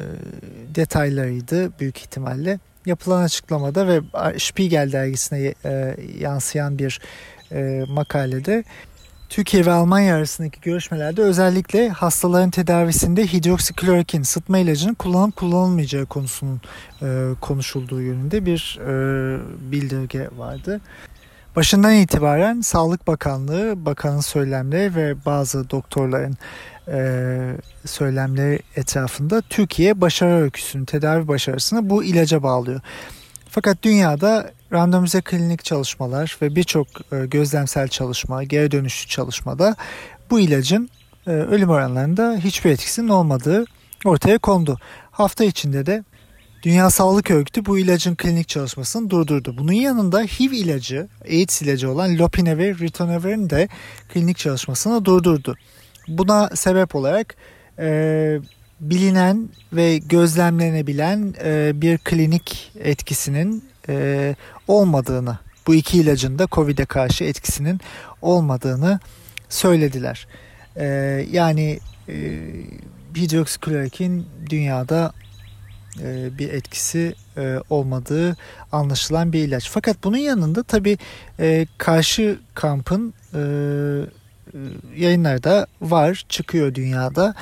e, 0.00 0.04
detaylarıydı 0.74 1.78
büyük 1.80 1.98
ihtimalle. 1.98 2.58
Yapılan 2.86 3.22
açıklamada 3.22 3.88
ve 3.88 4.00
Spiegel 4.38 4.92
dergisine 4.92 5.54
e, 5.64 5.96
yansıyan 6.18 6.78
bir 6.78 7.00
e, 7.52 7.84
makalede 7.88 8.64
Türkiye 9.28 9.66
ve 9.66 9.70
Almanya 9.70 10.16
arasındaki 10.16 10.60
görüşmelerde 10.60 11.22
özellikle 11.22 11.88
hastaların 11.88 12.50
tedavisinde 12.50 13.26
hidroksiklorokin 13.26 14.22
sıtma 14.22 14.58
ilacının 14.58 14.94
kullanıp 14.94 15.36
kullanılmayacağı 15.36 16.06
konusunun 16.06 16.60
e, 17.02 17.06
konuşulduğu 17.40 18.00
yönünde 18.00 18.46
bir 18.46 18.78
e, 18.80 18.90
bildirge 19.72 20.28
vardı. 20.36 20.80
Başından 21.58 21.94
itibaren 21.94 22.60
Sağlık 22.60 23.06
Bakanlığı, 23.06 23.86
bakanın 23.86 24.20
söylemleri 24.20 24.94
ve 24.94 25.24
bazı 25.26 25.70
doktorların 25.70 26.36
e, 26.88 27.00
söylemleri 27.86 28.60
etrafında 28.76 29.40
Türkiye 29.40 30.00
başarı 30.00 30.42
öyküsünü, 30.42 30.86
tedavi 30.86 31.28
başarısını 31.28 31.90
bu 31.90 32.04
ilaca 32.04 32.42
bağlıyor. 32.42 32.80
Fakat 33.48 33.82
dünyada 33.82 34.50
randomize 34.72 35.20
klinik 35.20 35.64
çalışmalar 35.64 36.38
ve 36.42 36.56
birçok 36.56 36.86
e, 37.12 37.26
gözlemsel 37.26 37.88
çalışma, 37.88 38.44
geri 38.44 38.70
dönüşlü 38.70 39.08
çalışmada 39.08 39.76
bu 40.30 40.40
ilacın 40.40 40.90
e, 41.26 41.30
ölüm 41.30 41.70
oranlarında 41.70 42.36
hiçbir 42.36 42.70
etkisinin 42.70 43.08
olmadığı 43.08 43.64
ortaya 44.04 44.38
kondu. 44.38 44.78
Hafta 45.10 45.44
içinde 45.44 45.86
de 45.86 46.04
Dünya 46.62 46.90
Sağlık 46.90 47.30
Örgütü 47.30 47.66
bu 47.66 47.78
ilacın 47.78 48.14
klinik 48.14 48.48
çalışmasını 48.48 49.10
durdurdu. 49.10 49.54
Bunun 49.58 49.72
yanında 49.72 50.20
HIV 50.20 50.52
ilacı, 50.52 51.08
AIDS 51.24 51.62
ilacı 51.62 51.90
olan 51.90 52.18
Lopinavir, 52.18 52.78
Ritonavir'in 52.78 53.50
de 53.50 53.68
klinik 54.08 54.38
çalışmasını 54.38 55.04
durdurdu. 55.04 55.56
Buna 56.08 56.48
sebep 56.48 56.94
olarak 56.94 57.34
e, 57.78 58.38
bilinen 58.80 59.48
ve 59.72 59.98
gözlemlenebilen 59.98 61.34
e, 61.44 61.72
bir 61.74 61.98
klinik 61.98 62.72
etkisinin 62.80 63.64
e, 63.88 64.36
olmadığını, 64.68 65.38
bu 65.66 65.74
iki 65.74 65.98
ilacın 65.98 66.38
da 66.38 66.46
COVID'e 66.52 66.84
karşı 66.84 67.24
etkisinin 67.24 67.80
olmadığını 68.22 69.00
söylediler. 69.48 70.26
E, 70.76 70.86
yani 71.30 71.78
e, 72.08 72.14
hidroksiklorokin 73.16 74.26
dünyada 74.50 75.12
e, 76.02 76.38
bir 76.38 76.52
etkisi 76.52 77.14
e, 77.36 77.56
olmadığı 77.70 78.36
anlaşılan 78.72 79.32
bir 79.32 79.48
ilaç. 79.48 79.70
Fakat 79.70 80.04
bunun 80.04 80.16
yanında 80.16 80.62
tabii 80.62 80.98
e, 81.40 81.66
karşı 81.78 82.38
kampın 82.54 83.14
e, 83.34 83.40
yayınlarda 84.96 85.66
var, 85.80 86.24
çıkıyor 86.28 86.74
dünyada. 86.74 87.34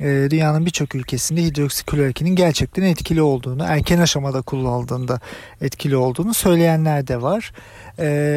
Dünyanın 0.00 0.66
birçok 0.66 0.94
ülkesinde 0.94 1.42
hidroksiklorokinin 1.42 2.36
gerçekten 2.36 2.82
etkili 2.82 3.22
olduğunu, 3.22 3.64
erken 3.64 3.98
aşamada 3.98 4.42
kullanıldığında 4.42 5.20
etkili 5.60 5.96
olduğunu 5.96 6.34
söyleyenler 6.34 7.06
de 7.06 7.22
var. 7.22 7.52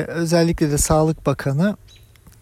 Özellikle 0.07 0.71
de 0.71 0.77
Sağlık 0.77 1.25
Bakanı 1.25 1.77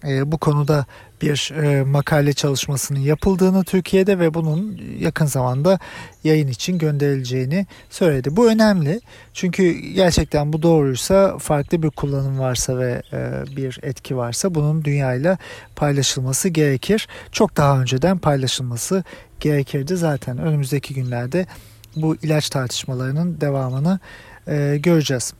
e, 0.07 0.31
bu 0.31 0.37
konuda 0.37 0.85
bir 1.21 1.53
e, 1.63 1.83
makale 1.83 2.33
çalışmasının 2.33 2.99
yapıldığını 2.99 3.63
Türkiye'de 3.63 4.19
ve 4.19 4.33
bunun 4.33 4.81
yakın 4.99 5.25
zamanda 5.25 5.79
yayın 6.23 6.47
için 6.47 6.77
gönderileceğini 6.77 7.67
söyledi. 7.89 8.35
Bu 8.35 8.49
önemli 8.49 9.01
çünkü 9.33 9.71
gerçekten 9.71 10.53
bu 10.53 10.61
doğruysa 10.61 11.37
farklı 11.37 11.83
bir 11.83 11.89
kullanım 11.89 12.39
varsa 12.39 12.77
ve 12.77 13.01
e, 13.13 13.43
bir 13.55 13.79
etki 13.83 14.17
varsa 14.17 14.55
bunun 14.55 14.85
dünyayla 14.85 15.37
paylaşılması 15.75 16.49
gerekir. 16.49 17.07
Çok 17.31 17.57
daha 17.57 17.81
önceden 17.81 18.17
paylaşılması 18.17 19.03
gerekirdi 19.39 19.97
zaten 19.97 20.37
önümüzdeki 20.37 20.93
günlerde 20.93 21.45
bu 21.95 22.15
ilaç 22.15 22.49
tartışmalarının 22.49 23.41
devamını 23.41 23.99
e, 24.47 24.77
göreceğiz. 24.79 25.33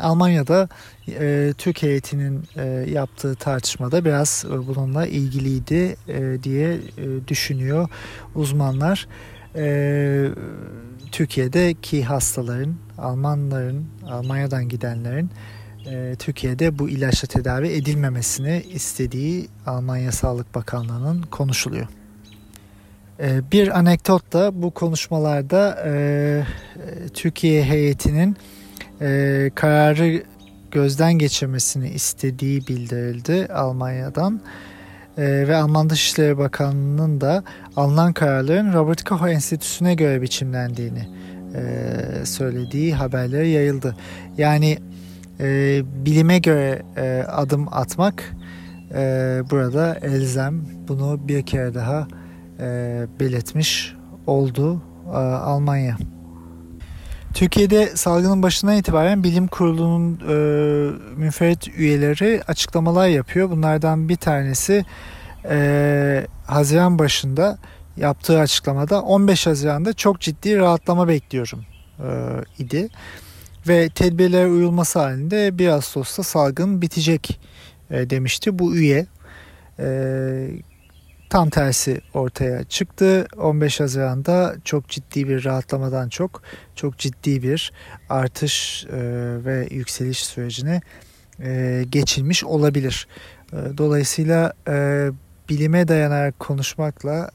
Almanya'da 0.00 0.68
e, 1.08 1.52
Türk 1.58 1.82
heyetinin 1.82 2.42
e, 2.56 2.64
yaptığı 2.90 3.34
tartışmada 3.34 4.04
biraz 4.04 4.44
e, 4.48 4.66
bununla 4.66 5.06
ilgiliydi 5.06 5.96
e, 6.08 6.42
diye 6.42 6.72
e, 6.74 7.28
düşünüyor 7.28 7.88
uzmanlar. 8.34 9.08
E, 9.56 10.28
Türkiye'deki 11.12 12.04
hastaların, 12.04 12.74
Almanların, 12.98 13.86
Almanya'dan 14.06 14.68
gidenlerin 14.68 15.30
e, 15.86 16.16
Türkiye'de 16.18 16.78
bu 16.78 16.88
ilaçla 16.88 17.28
tedavi 17.28 17.68
edilmemesini 17.68 18.62
istediği 18.72 19.48
Almanya 19.66 20.12
Sağlık 20.12 20.54
Bakanlığı'nın 20.54 21.22
konuşuluyor. 21.22 21.86
E, 23.20 23.50
bir 23.52 23.78
anekdot 23.78 24.32
da 24.32 24.62
bu 24.62 24.70
konuşmalarda 24.70 25.82
e, 25.86 26.42
Türkiye 27.14 27.64
heyetinin 27.64 28.36
e, 29.00 29.50
kararı 29.54 30.22
gözden 30.72 31.12
geçirmesini 31.12 31.88
istediği 31.88 32.66
bildirildi 32.66 33.48
Almanya'dan. 33.52 34.40
E, 35.18 35.48
ve 35.48 35.56
Alman 35.56 35.90
Dışişleri 35.90 36.38
Bakanlığı'nın 36.38 37.20
da 37.20 37.44
alınan 37.76 38.12
kararların 38.12 38.72
Robert 38.72 39.04
Koch 39.04 39.28
Enstitüsü'ne 39.28 39.94
göre 39.94 40.22
biçimlendiğini 40.22 41.08
e, 41.54 42.26
söylediği 42.26 42.94
haberleri 42.94 43.48
yayıldı. 43.50 43.96
Yani 44.38 44.78
e, 45.40 45.80
bilime 46.04 46.38
göre 46.38 46.82
e, 46.96 47.24
adım 47.28 47.68
atmak 47.70 48.24
e, 48.94 48.98
burada 49.50 49.94
elzem. 49.94 50.64
Bunu 50.88 51.28
bir 51.28 51.42
kere 51.46 51.74
daha 51.74 52.08
e, 52.60 53.06
belirtmiş 53.20 53.96
oldu 54.26 54.82
e, 55.06 55.16
Almanya. 55.16 55.96
Türkiye'de 57.34 57.96
salgının 57.96 58.42
başından 58.42 58.76
itibaren 58.76 59.24
bilim 59.24 59.46
kurulunun 59.46 60.20
e, 60.28 60.34
müferit 61.16 61.68
üyeleri 61.68 62.42
açıklamalar 62.48 63.08
yapıyor. 63.08 63.50
Bunlardan 63.50 64.08
bir 64.08 64.16
tanesi 64.16 64.84
e, 65.50 66.26
Haziran 66.46 66.98
başında 66.98 67.58
yaptığı 67.96 68.40
açıklamada 68.40 69.02
15 69.02 69.46
Haziran'da 69.46 69.92
çok 69.92 70.20
ciddi 70.20 70.58
rahatlama 70.58 71.08
bekliyorum 71.08 71.64
e, 71.98 72.08
idi. 72.58 72.88
Ve 73.68 73.88
tedbirlere 73.88 74.46
uyulması 74.46 74.98
halinde 74.98 75.58
1 75.58 75.68
Ağustos'ta 75.68 76.22
salgın 76.22 76.82
bitecek 76.82 77.40
e, 77.90 78.10
demişti 78.10 78.58
bu 78.58 78.76
üye. 78.76 79.06
E, 79.78 79.86
tam 81.32 81.50
tersi 81.50 82.00
ortaya 82.14 82.64
çıktı. 82.64 83.26
15 83.36 83.80
Haziran'da 83.80 84.56
çok 84.64 84.88
ciddi 84.88 85.28
bir 85.28 85.44
rahatlamadan 85.44 86.08
çok 86.08 86.42
çok 86.74 86.98
ciddi 86.98 87.42
bir 87.42 87.72
artış 88.08 88.84
e, 88.84 88.98
ve 89.44 89.68
yükseliş 89.70 90.24
sürecine 90.24 90.80
e, 91.40 91.84
geçilmiş 91.90 92.44
olabilir. 92.44 93.08
E, 93.52 93.56
dolayısıyla 93.78 94.52
bilime 95.48 95.88
dayanarak 95.88 96.38
konuşmakla 96.38 97.30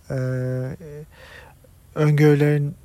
öngörülerin 1.95 2.75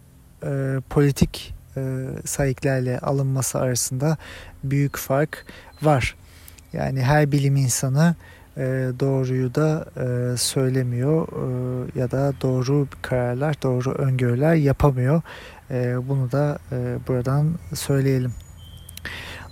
politik 0.91 1.55
e, 1.77 2.07
sayıklarla 2.25 2.99
alınması 3.03 3.59
arasında 3.59 4.17
büyük 4.65 4.97
fark 4.97 5.47
var. 5.83 6.17
Yani 6.73 7.03
her 7.03 7.33
bilim 7.33 7.57
insanı 7.57 8.15
e, 8.57 8.91
doğruyu 9.01 9.55
da 9.55 9.85
e, 9.97 10.37
söylemiyor 10.37 11.29
e, 11.29 12.01
ya 12.01 12.11
da 12.11 12.33
doğru 12.43 12.87
kararlar, 13.03 13.63
doğru 13.63 13.93
öngörüler 13.93 14.55
yapamıyor. 14.55 15.23
E, 15.71 16.09
bunu 16.09 16.33
da 16.33 16.59
e, 16.73 16.97
buradan 17.09 17.55
söyleyelim. 17.75 18.33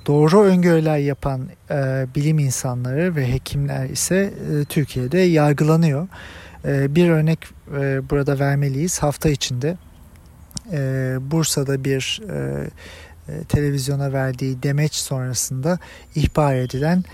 Doğru 0.06 0.42
öngörüler 0.42 0.98
yapan 0.98 1.48
e, 1.70 2.06
bilim 2.14 2.38
insanları 2.38 3.16
ve 3.16 3.32
hekimler 3.32 3.88
ise 3.88 4.16
e, 4.16 4.64
Türkiye'de 4.64 5.18
yargılanıyor. 5.18 6.08
E, 6.64 6.94
bir 6.94 7.08
örnek 7.08 7.38
e, 7.80 8.10
burada 8.10 8.38
vermeliyiz. 8.38 9.02
Hafta 9.02 9.28
içinde 9.28 9.76
e, 10.72 10.78
Bursa'da 11.20 11.84
bir 11.84 12.20
e, 12.30 12.70
e, 13.28 13.44
televizyona 13.44 14.12
verdiği 14.12 14.62
demeç 14.62 14.94
sonrasında 14.94 15.78
ihbar 16.14 16.54
edilen 16.54 17.04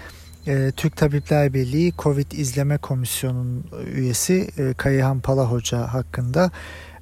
e, 0.46 0.72
Türk 0.76 0.96
Tabipler 0.96 1.54
Birliği 1.54 1.92
Covid 1.98 2.32
İzleme 2.32 2.78
Komisyonu'nun 2.78 3.66
üyesi 3.94 4.48
e, 4.59 4.74
Kayıhan 4.74 5.20
Pala 5.20 5.50
Hoca 5.50 5.78
hakkında 5.78 6.50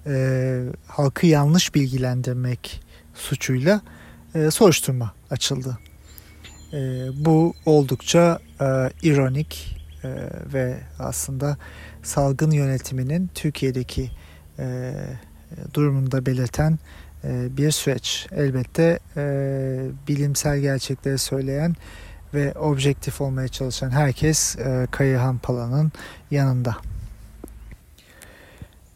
e, 0.06 0.62
halkı 0.86 1.26
yanlış 1.26 1.74
bilgilendirmek 1.74 2.82
suçuyla 3.14 3.80
e, 4.34 4.50
soruşturma 4.50 5.14
açıldı. 5.30 5.78
E, 6.72 6.78
bu 7.24 7.54
oldukça 7.66 8.38
e, 8.60 8.64
ironik 9.02 9.76
ve 10.54 10.78
aslında 10.98 11.56
salgın 12.02 12.50
yönetiminin 12.50 13.30
Türkiye'deki 13.34 14.10
e, 14.58 14.92
durumunu 15.74 16.12
da 16.12 16.26
belirten 16.26 16.78
bir 17.24 17.70
süreç. 17.70 18.26
Elbette 18.36 18.98
bilimsel 20.08 20.58
gerçekleri 20.58 21.18
söyleyen 21.18 21.74
ve 22.34 22.52
objektif 22.52 23.20
olmaya 23.20 23.48
çalışan 23.48 23.90
herkes 23.90 24.56
e, 24.58 24.86
Kayıhan 24.90 25.38
Pala'nın 25.38 25.92
yanında. 26.30 26.76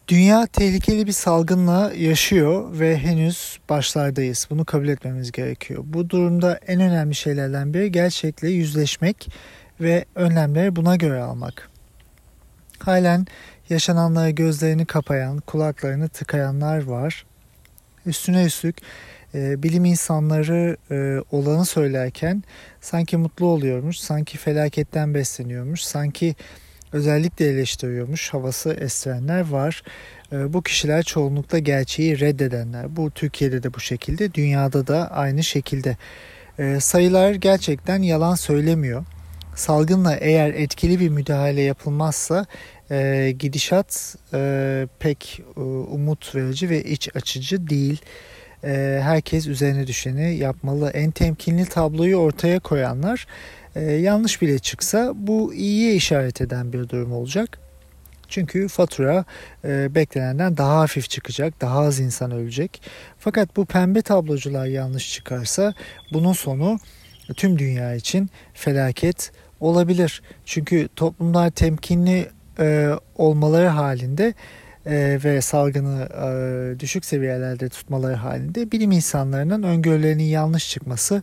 Dünya 0.08 0.46
tehlikeli 0.46 1.06
bir 1.06 1.12
salgınla 1.12 1.92
yaşıyor 1.96 2.78
ve 2.78 2.98
henüz 2.98 3.58
başlardayız. 3.68 4.46
Bunu 4.50 4.64
kabul 4.64 4.88
etmemiz 4.88 5.32
gerekiyor. 5.32 5.84
Bu 5.86 6.10
durumda 6.10 6.60
en 6.66 6.80
önemli 6.80 7.14
şeylerden 7.14 7.74
biri 7.74 7.92
gerçekle 7.92 8.48
yüzleşmek 8.48 9.28
ve 9.80 10.04
önlemleri 10.14 10.76
buna 10.76 10.96
göre 10.96 11.22
almak. 11.22 11.70
Halen 12.78 13.26
yaşananlara 13.70 14.30
gözlerini 14.30 14.86
kapayan, 14.86 15.40
kulaklarını 15.40 16.08
tıkayanlar 16.08 16.82
var. 16.84 17.26
Üstüne 18.06 18.44
üstlük 18.44 18.76
e, 19.38 19.62
bilim 19.62 19.84
insanları 19.84 20.76
e, 20.90 21.22
olanı 21.30 21.64
söylerken 21.64 22.42
sanki 22.80 23.16
mutlu 23.16 23.46
oluyormuş, 23.46 23.98
sanki 23.98 24.38
felaketten 24.38 25.14
besleniyormuş, 25.14 25.80
sanki 25.80 26.34
özellikle 26.92 27.48
eleştiriyormuş 27.48 28.34
havası 28.34 28.72
estirenler 28.72 29.48
var. 29.48 29.82
E, 30.32 30.52
bu 30.52 30.62
kişiler 30.62 31.02
çoğunlukla 31.02 31.58
gerçeği 31.58 32.20
reddedenler. 32.20 32.96
Bu 32.96 33.10
Türkiye'de 33.10 33.62
de 33.62 33.74
bu 33.74 33.80
şekilde, 33.80 34.34
dünyada 34.34 34.86
da 34.86 35.10
aynı 35.10 35.42
şekilde. 35.42 35.96
Sayılar 36.80 37.34
gerçekten 37.34 38.02
yalan 38.02 38.34
söylemiyor. 38.34 39.04
Salgınla 39.54 40.16
eğer 40.16 40.54
etkili 40.54 41.00
bir 41.00 41.08
müdahale 41.08 41.60
yapılmazsa 41.60 42.46
gidişat 43.38 44.16
pek 44.98 45.42
umut 45.90 46.34
verici 46.34 46.70
ve 46.70 46.82
iç 46.84 47.08
açıcı 47.14 47.68
değil. 47.68 48.02
E, 48.64 49.00
herkes 49.02 49.46
üzerine 49.46 49.86
düşeni 49.86 50.36
yapmalı. 50.36 50.90
En 50.90 51.10
temkinli 51.10 51.64
tabloyu 51.64 52.16
ortaya 52.16 52.60
koyanlar 52.60 53.26
e, 53.76 53.92
yanlış 53.92 54.42
bile 54.42 54.58
çıksa 54.58 55.12
bu 55.14 55.54
iyiye 55.54 55.94
işaret 55.94 56.40
eden 56.40 56.72
bir 56.72 56.88
durum 56.88 57.12
olacak. 57.12 57.58
Çünkü 58.28 58.68
fatura 58.68 59.24
e, 59.64 59.94
beklenenden 59.94 60.56
daha 60.56 60.80
hafif 60.80 61.10
çıkacak, 61.10 61.60
daha 61.60 61.78
az 61.78 62.00
insan 62.00 62.30
ölecek. 62.30 62.82
Fakat 63.18 63.56
bu 63.56 63.66
pembe 63.66 64.02
tablocular 64.02 64.66
yanlış 64.66 65.12
çıkarsa 65.12 65.74
bunun 66.12 66.32
sonu 66.32 66.78
tüm 67.36 67.58
dünya 67.58 67.94
için 67.94 68.30
felaket 68.54 69.32
olabilir. 69.60 70.22
Çünkü 70.44 70.88
toplumlar 70.96 71.50
temkinli 71.50 72.28
e, 72.58 72.90
olmaları 73.16 73.66
halinde 73.66 74.34
e, 74.88 75.18
ve 75.24 75.40
salgını 75.40 76.08
e, 76.08 76.80
düşük 76.80 77.04
seviyelerde 77.04 77.68
tutmaları 77.68 78.14
halinde 78.14 78.72
bilim 78.72 78.90
insanlarının 78.90 79.62
öngörülerinin 79.62 80.24
yanlış 80.24 80.70
çıkması 80.70 81.22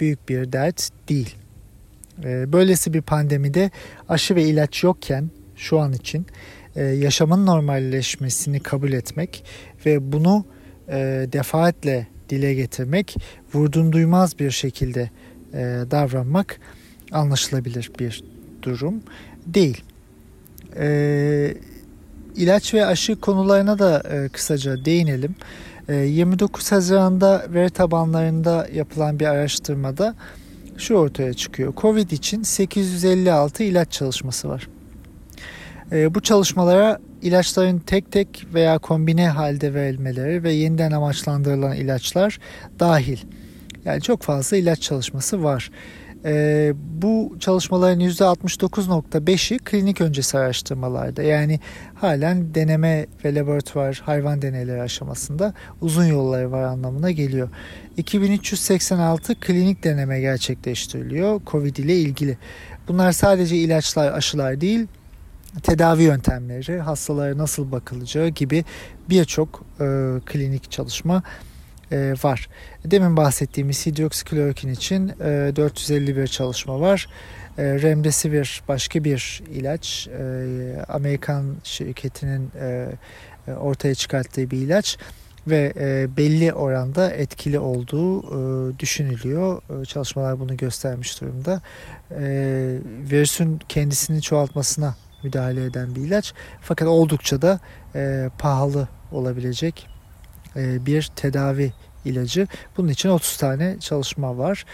büyük 0.00 0.28
bir 0.28 0.52
dert 0.52 0.90
değil. 1.08 1.36
E, 2.24 2.52
böylesi 2.52 2.94
bir 2.94 3.02
pandemide 3.02 3.70
aşı 4.08 4.34
ve 4.34 4.42
ilaç 4.42 4.84
yokken 4.84 5.30
şu 5.56 5.78
an 5.78 5.92
için 5.92 6.26
yaşamın 6.76 7.46
normalleşmesini 7.46 8.60
kabul 8.60 8.92
etmek 8.92 9.44
ve 9.86 10.12
bunu 10.12 10.44
e, 10.88 11.28
defaatle 11.32 12.06
dile 12.30 12.54
getirmek, 12.54 13.16
vurdum 13.54 13.92
duymaz 13.92 14.38
bir 14.38 14.50
şekilde 14.50 15.10
davranmak 15.90 16.60
anlaşılabilir 17.12 17.90
bir 17.98 18.24
durum 18.62 19.02
değil. 19.46 19.84
E, 20.76 21.54
ilaç 22.36 22.74
ve 22.74 22.86
aşı 22.86 23.20
konularına 23.20 23.78
da 23.78 24.02
e, 24.10 24.28
kısaca 24.28 24.84
değinelim. 24.84 25.34
E, 25.88 25.94
29 25.94 26.72
Haziran'da 26.72 27.46
veri 27.48 27.70
tabanlarında 27.70 28.68
yapılan 28.74 29.20
bir 29.20 29.26
araştırmada 29.26 30.14
şu 30.78 30.94
ortaya 30.94 31.34
çıkıyor. 31.34 31.72
Covid 31.76 32.10
için 32.10 32.42
856 32.42 33.62
ilaç 33.62 33.92
çalışması 33.92 34.48
var. 34.48 34.68
E, 35.92 36.14
bu 36.14 36.20
çalışmalara 36.20 36.98
ilaçların 37.22 37.78
tek 37.78 38.12
tek 38.12 38.46
veya 38.54 38.78
kombine 38.78 39.28
halde 39.28 39.74
verilmeleri 39.74 40.42
ve 40.42 40.52
yeniden 40.52 40.92
amaçlandırılan 40.92 41.76
ilaçlar 41.76 42.38
dahil. 42.80 43.18
Yani 43.84 44.02
çok 44.02 44.22
fazla 44.22 44.56
ilaç 44.56 44.80
çalışması 44.80 45.42
var. 45.42 45.70
E, 46.24 46.72
bu 46.76 47.36
çalışmaların 47.40 48.00
%69.5'i 48.00 49.58
klinik 49.58 50.00
öncesi 50.00 50.38
araştırmalarda. 50.38 51.22
Yani 51.22 51.60
halen 51.94 52.54
deneme 52.54 53.06
ve 53.24 53.34
laboratuvar 53.34 54.02
hayvan 54.04 54.42
deneyleri 54.42 54.82
aşamasında 54.82 55.54
uzun 55.80 56.04
yolları 56.04 56.52
var 56.52 56.62
anlamına 56.62 57.10
geliyor. 57.10 57.48
2386 57.96 59.34
klinik 59.34 59.84
deneme 59.84 60.20
gerçekleştiriliyor 60.20 61.40
COVID 61.46 61.76
ile 61.76 61.96
ilgili. 61.96 62.38
Bunlar 62.88 63.12
sadece 63.12 63.56
ilaçlar, 63.56 64.12
aşılar 64.12 64.60
değil, 64.60 64.86
tedavi 65.62 66.02
yöntemleri, 66.02 66.80
hastalara 66.80 67.38
nasıl 67.38 67.72
bakılacağı 67.72 68.28
gibi 68.28 68.64
birçok 69.10 69.64
e, 69.80 69.84
klinik 70.26 70.70
çalışma 70.70 71.22
e, 71.94 72.14
var. 72.24 72.48
Demin 72.84 73.16
bahsettiğimiz 73.16 73.86
hidroksiklorokin 73.86 74.68
için 74.68 75.08
e, 75.08 75.52
451 75.56 76.26
çalışma 76.26 76.80
var. 76.80 77.06
E, 77.58 77.62
Remdesivir 77.62 78.62
başka 78.68 79.04
bir 79.04 79.42
ilaç. 79.50 80.08
E, 80.08 80.22
Amerikan 80.88 81.56
şirketinin 81.64 82.50
ortaya 83.60 83.94
çıkarttığı 83.94 84.50
bir 84.50 84.58
ilaç 84.58 84.98
ve 85.46 85.72
belli 86.16 86.52
oranda 86.52 87.10
etkili 87.10 87.58
olduğu 87.58 88.22
düşünülüyor. 88.78 89.62
Çalışmalar 89.86 90.40
bunu 90.40 90.56
göstermiş 90.56 91.20
durumda. 91.20 91.60
Virüsün 93.10 93.60
kendisini 93.68 94.22
çoğaltmasına 94.22 94.94
müdahale 95.24 95.64
eden 95.64 95.94
bir 95.94 96.00
ilaç. 96.00 96.34
Fakat 96.60 96.88
oldukça 96.88 97.42
da 97.42 97.60
pahalı 98.38 98.88
olabilecek 99.12 99.88
bir 100.56 101.10
tedavi 101.16 101.72
ilacı. 102.04 102.46
Bunun 102.76 102.88
için 102.88 103.08
30 103.08 103.36
tane 103.36 103.76
çalışma 103.80 104.38
var. 104.38 104.64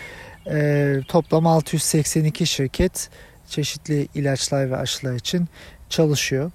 E, 0.50 1.00
toplam 1.08 1.46
682 1.46 2.46
şirket 2.46 3.10
çeşitli 3.48 4.08
ilaçlar 4.14 4.70
ve 4.70 4.76
aşılar 4.76 5.14
için 5.14 5.48
çalışıyor. 5.88 6.50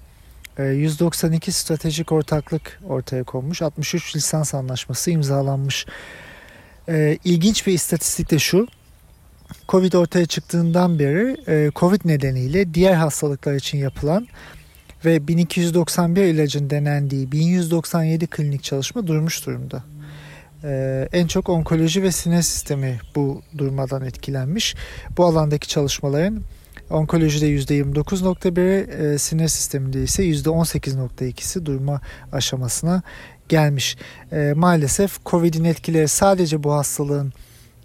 192 0.58 1.52
stratejik 1.52 2.12
ortaklık 2.12 2.80
ortaya 2.88 3.24
konmuş. 3.24 3.62
63 3.62 4.16
lisans 4.16 4.54
anlaşması 4.54 5.10
imzalanmış. 5.10 5.86
İlginç 7.24 7.66
bir 7.66 7.72
istatistik 7.72 8.30
de 8.30 8.38
şu. 8.38 8.66
Covid 9.68 9.92
ortaya 9.92 10.26
çıktığından 10.26 10.98
beri 10.98 11.36
Covid 11.74 12.00
nedeniyle 12.04 12.74
diğer 12.74 12.94
hastalıklar 12.94 13.54
için 13.54 13.78
yapılan 13.78 14.26
ve 15.04 15.28
1291 15.28 16.24
ilacın 16.24 16.70
denendiği 16.70 17.32
1197 17.32 18.26
klinik 18.26 18.62
çalışma 18.62 19.06
durmuş 19.06 19.46
durumda. 19.46 19.84
Ee, 20.66 21.08
en 21.12 21.26
çok 21.26 21.48
onkoloji 21.48 22.02
ve 22.02 22.12
sinir 22.12 22.42
sistemi 22.42 22.98
bu 23.14 23.42
durmadan 23.58 24.04
etkilenmiş. 24.04 24.74
Bu 25.16 25.24
alandaki 25.24 25.68
çalışmaların 25.68 26.42
onkolojide 26.90 27.46
%29.1'i, 27.46 28.90
e, 29.14 29.18
sinir 29.18 29.48
sisteminde 29.48 30.02
ise 30.02 30.24
%18.2'si 30.24 31.66
durma 31.66 32.00
aşamasına 32.32 33.02
gelmiş. 33.48 33.96
E, 34.32 34.52
maalesef 34.56 35.24
COVID'in 35.24 35.64
etkileri 35.64 36.08
sadece 36.08 36.62
bu 36.62 36.72
hastalığın 36.72 37.32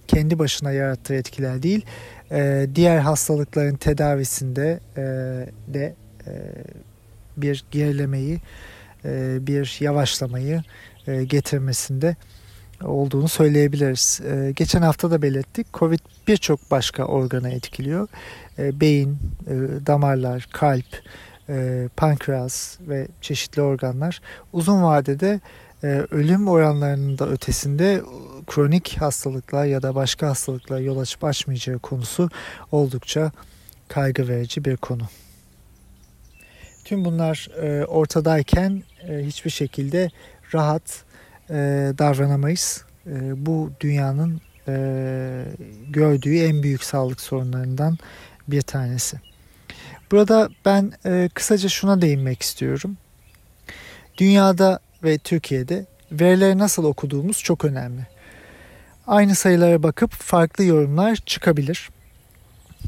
kendi 0.07 0.39
başına 0.39 0.71
yarattığı 0.71 1.13
etkiler 1.13 1.63
değil, 1.63 1.85
e, 2.31 2.67
diğer 2.75 2.97
hastalıkların 2.97 3.75
tedavisinde 3.75 4.79
de 5.67 5.95
bir 7.37 7.63
gerilemeyi, 7.71 8.39
bir 9.47 9.77
yavaşlamayı 9.79 10.63
e, 11.07 11.23
getirmesinde 11.23 12.15
olduğunu 12.83 13.27
söyleyebiliriz. 13.27 14.21
E, 14.25 14.51
geçen 14.55 14.81
hafta 14.81 15.11
da 15.11 15.21
belirttik. 15.21 15.73
Covid 15.73 15.99
birçok 16.27 16.71
başka 16.71 17.05
organa 17.05 17.49
etkiliyor. 17.49 18.07
beyin, 18.57 19.17
damarlar, 19.87 20.47
kalp, 20.51 20.85
pankreas 21.97 22.77
ve 22.81 23.07
çeşitli 23.21 23.61
organlar 23.61 24.21
uzun 24.53 24.83
vadede 24.83 25.39
ölüm 26.11 26.47
oranlarının 26.47 27.17
da 27.17 27.29
ötesinde 27.29 28.01
kronik 28.47 28.97
hastalıklar 28.99 29.65
ya 29.65 29.81
da 29.81 29.95
başka 29.95 30.27
hastalıklar 30.27 30.79
yol 30.79 30.99
açıp 30.99 31.23
açmayacağı 31.23 31.79
konusu 31.79 32.29
oldukça 32.71 33.31
kaygı 33.87 34.27
verici 34.27 34.65
bir 34.65 34.77
konu. 34.77 35.03
Tüm 36.85 37.05
bunlar 37.05 37.49
e, 37.61 37.85
ortadayken 37.85 38.83
e, 39.07 39.17
hiçbir 39.17 39.49
şekilde 39.49 40.09
rahat 40.53 40.83
e, 40.83 41.10
davranamayız. 41.97 42.85
E, 43.07 43.45
bu 43.45 43.71
dünyanın 43.79 44.41
e, 44.67 45.45
gördüğü 45.89 46.37
en 46.37 46.63
büyük 46.63 46.83
sağlık 46.83 47.21
sorunlarından 47.21 47.97
bir 48.47 48.61
tanesi. 48.61 49.17
Burada 50.11 50.49
ben 50.65 50.91
e, 51.05 51.29
kısaca 51.33 51.69
şuna 51.69 52.01
değinmek 52.01 52.41
istiyorum. 52.41 52.97
Dünyada 54.17 54.79
ve 55.03 55.17
Türkiye'de 55.17 55.85
verileri 56.11 56.57
nasıl 56.57 56.83
okuduğumuz 56.83 57.43
çok 57.43 57.65
önemli. 57.65 58.07
Aynı 59.07 59.35
sayılara 59.35 59.83
bakıp 59.83 60.11
farklı 60.11 60.63
yorumlar 60.63 61.15
çıkabilir. 61.15 61.89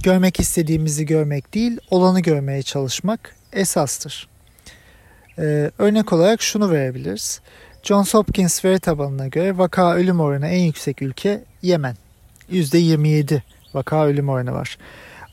Görmek 0.04 0.40
istediğimizi 0.40 1.06
görmek 1.06 1.54
değil, 1.54 1.78
olanı 1.92 2.20
görmeye 2.20 2.64
çalışmak 2.64 3.36
esastır. 3.54 4.28
Ee, 5.40 5.72
örnek 5.78 6.14
olarak 6.14 6.42
şunu 6.42 6.72
verebiliriz. 6.72 7.42
Johns 7.84 8.14
Hopkins 8.14 8.66
veri 8.66 8.80
tabanına 8.80 9.28
göre 9.28 9.58
vaka 9.58 9.96
ölüm 9.96 10.20
oranı 10.20 10.48
en 10.48 10.60
yüksek 10.60 11.02
ülke 11.02 11.44
Yemen. 11.62 11.96
%27 12.52 13.42
vaka 13.74 14.06
ölüm 14.06 14.30
oranı 14.30 14.54
var. 14.54 14.78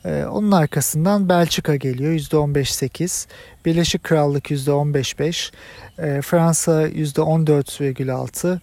Ee, 0.05 0.25
onun 0.25 0.51
arkasından 0.51 1.29
Belçika 1.29 1.75
geliyor 1.75 2.13
%15.8, 2.13 3.27
Birleşik 3.65 4.03
Krallık 4.03 4.51
%15.5, 4.51 5.51
e, 5.99 6.21
Fransa 6.21 6.87
%14,6, 6.87 8.59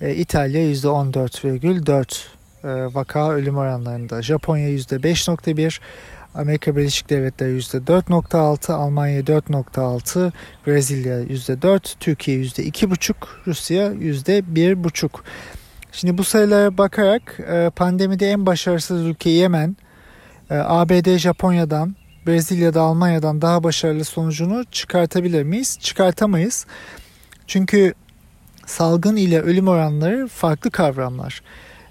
E, 0.00 0.14
İtalya 0.14 0.62
%14,4 0.72 2.26
e, 2.64 2.94
vaka 2.94 3.32
ölüm 3.32 3.56
oranlarında. 3.56 4.22
Japonya 4.22 4.68
%5,1 4.68 5.80
Amerika 6.34 6.76
Birleşik 6.76 7.10
Devletleri 7.10 7.58
%4.6, 7.58 8.72
Almanya 8.72 9.20
4.6, 9.20 10.32
Brezilya 10.66 11.22
%4, 11.22 11.94
Türkiye 12.00 12.38
%2.5, 12.40 13.14
Rusya 13.46 13.92
%1.5. 13.92 15.10
Şimdi 15.92 16.18
bu 16.18 16.24
sayılara 16.24 16.78
bakarak 16.78 17.40
e, 17.40 17.70
pandemide 17.76 18.30
en 18.30 18.46
başarısız 18.46 19.06
ülke 19.06 19.30
Yemen, 19.30 19.76
e, 20.50 20.54
ABD 20.54 21.16
Japonya'dan, 21.16 21.96
Brezilya'da 22.26 22.80
Almanya'dan 22.80 23.42
daha 23.42 23.64
başarılı 23.64 24.04
sonucunu 24.04 24.64
çıkartabilir 24.64 25.42
miyiz? 25.42 25.78
Çıkartamayız. 25.80 26.66
Çünkü 27.46 27.94
salgın 28.66 29.16
ile 29.16 29.40
ölüm 29.40 29.68
oranları 29.68 30.28
farklı 30.28 30.70
kavramlar. 30.70 31.42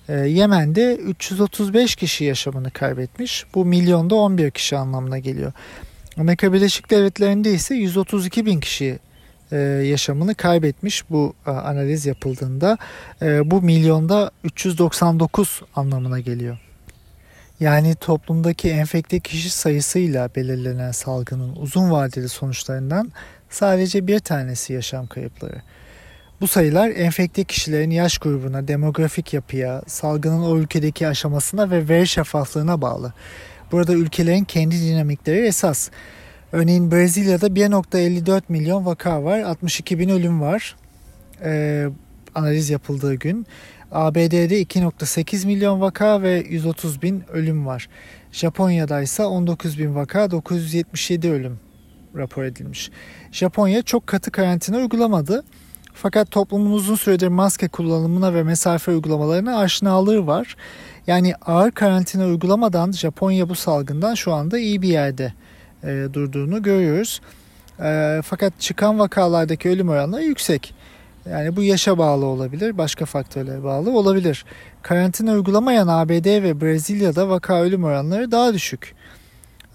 Ee, 0.09 0.13
Yemen'de 0.13 0.95
335 0.95 1.95
kişi 1.95 2.23
yaşamını 2.23 2.71
kaybetmiş. 2.71 3.45
Bu 3.55 3.65
milyonda 3.65 4.15
11 4.15 4.51
kişi 4.51 4.77
anlamına 4.77 5.19
geliyor. 5.19 5.51
Amerika 6.17 6.53
Birleşik 6.53 6.89
Devletleri'nde 6.89 7.51
ise 7.51 7.75
132 7.75 8.45
bin 8.45 8.59
kişi 8.59 8.99
e, 9.51 9.57
yaşamını 9.85 10.35
kaybetmiş 10.35 11.09
bu 11.09 11.33
e, 11.47 11.51
analiz 11.51 12.05
yapıldığında. 12.05 12.77
E, 13.21 13.51
bu 13.51 13.61
milyonda 13.61 14.31
399 14.43 15.61
anlamına 15.75 16.19
geliyor. 16.19 16.57
Yani 17.59 17.95
toplumdaki 17.95 18.69
enfekte 18.69 19.19
kişi 19.19 19.49
sayısıyla 19.49 20.29
belirlenen 20.35 20.91
salgının 20.91 21.55
uzun 21.55 21.91
vadeli 21.91 22.29
sonuçlarından 22.29 23.11
sadece 23.49 24.07
bir 24.07 24.19
tanesi 24.19 24.73
yaşam 24.73 25.07
kayıpları. 25.07 25.61
Bu 26.41 26.47
sayılar 26.47 26.89
enfekte 26.89 27.43
kişilerin 27.43 27.89
yaş 27.89 28.17
grubuna, 28.17 28.67
demografik 28.67 29.33
yapıya, 29.33 29.81
salgının 29.87 30.43
o 30.43 30.57
ülkedeki 30.57 31.07
aşamasına 31.07 31.71
ve 31.71 31.89
veri 31.89 32.07
şeffaflığına 32.07 32.81
bağlı. 32.81 33.13
Burada 33.71 33.93
ülkelerin 33.93 34.43
kendi 34.43 34.81
dinamikleri 34.81 35.37
esas. 35.37 35.89
Örneğin 36.51 36.91
Brezilya'da 36.91 37.47
1.54 37.47 38.41
milyon 38.49 38.85
vaka 38.85 39.23
var, 39.23 39.39
62 39.39 39.99
bin 39.99 40.09
ölüm 40.09 40.41
var. 40.41 40.75
Ee, 41.43 41.87
analiz 42.35 42.69
yapıldığı 42.69 43.15
gün. 43.15 43.45
ABD'de 43.91 44.61
2.8 44.61 45.45
milyon 45.45 45.81
vaka 45.81 46.21
ve 46.21 46.45
130 46.49 47.01
bin 47.01 47.23
ölüm 47.29 47.65
var. 47.65 47.89
Japonya'da 48.31 49.01
ise 49.01 49.23
19 49.23 49.79
bin 49.79 49.95
vaka 49.95 50.31
977 50.31 51.31
ölüm 51.31 51.59
rapor 52.15 52.43
edilmiş. 52.43 52.91
Japonya 53.31 53.81
çok 53.81 54.07
katı 54.07 54.31
karantina 54.31 54.77
uygulamadı. 54.77 55.43
Fakat 56.01 56.31
toplumun 56.31 56.71
uzun 56.71 56.95
süredir 56.95 57.27
maske 57.27 57.67
kullanımına 57.67 58.33
ve 58.33 58.43
mesafe 58.43 58.91
uygulamalarına 58.91 59.57
aşinalığı 59.57 60.27
var. 60.27 60.55
Yani 61.07 61.35
ağır 61.35 61.71
karantina 61.71 62.25
uygulamadan 62.25 62.91
Japonya 62.91 63.49
bu 63.49 63.55
salgından 63.55 64.15
şu 64.15 64.33
anda 64.33 64.59
iyi 64.59 64.81
bir 64.81 64.87
yerde 64.87 65.33
e, 65.83 66.07
durduğunu 66.13 66.63
görüyoruz. 66.63 67.21
E, 67.79 68.21
fakat 68.25 68.59
çıkan 68.59 68.99
vakalardaki 68.99 69.69
ölüm 69.69 69.89
oranları 69.89 70.23
yüksek. 70.23 70.73
Yani 71.29 71.55
bu 71.55 71.63
yaşa 71.63 71.97
bağlı 71.97 72.25
olabilir, 72.25 72.77
başka 72.77 73.05
faktörlere 73.05 73.63
bağlı 73.63 73.97
olabilir. 73.97 74.45
Karantina 74.81 75.31
uygulamayan 75.31 75.87
ABD 75.87 76.43
ve 76.43 76.61
Brezilya'da 76.61 77.29
vaka 77.29 77.61
ölüm 77.61 77.83
oranları 77.83 78.31
daha 78.31 78.53
düşük. 78.53 78.95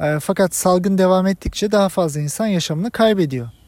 E, 0.01 0.18
fakat 0.20 0.55
salgın 0.55 0.99
devam 0.99 1.27
ettikçe 1.27 1.73
daha 1.73 1.89
fazla 1.89 2.20
insan 2.20 2.47
yaşamını 2.47 2.91
kaybediyor. 2.91 3.62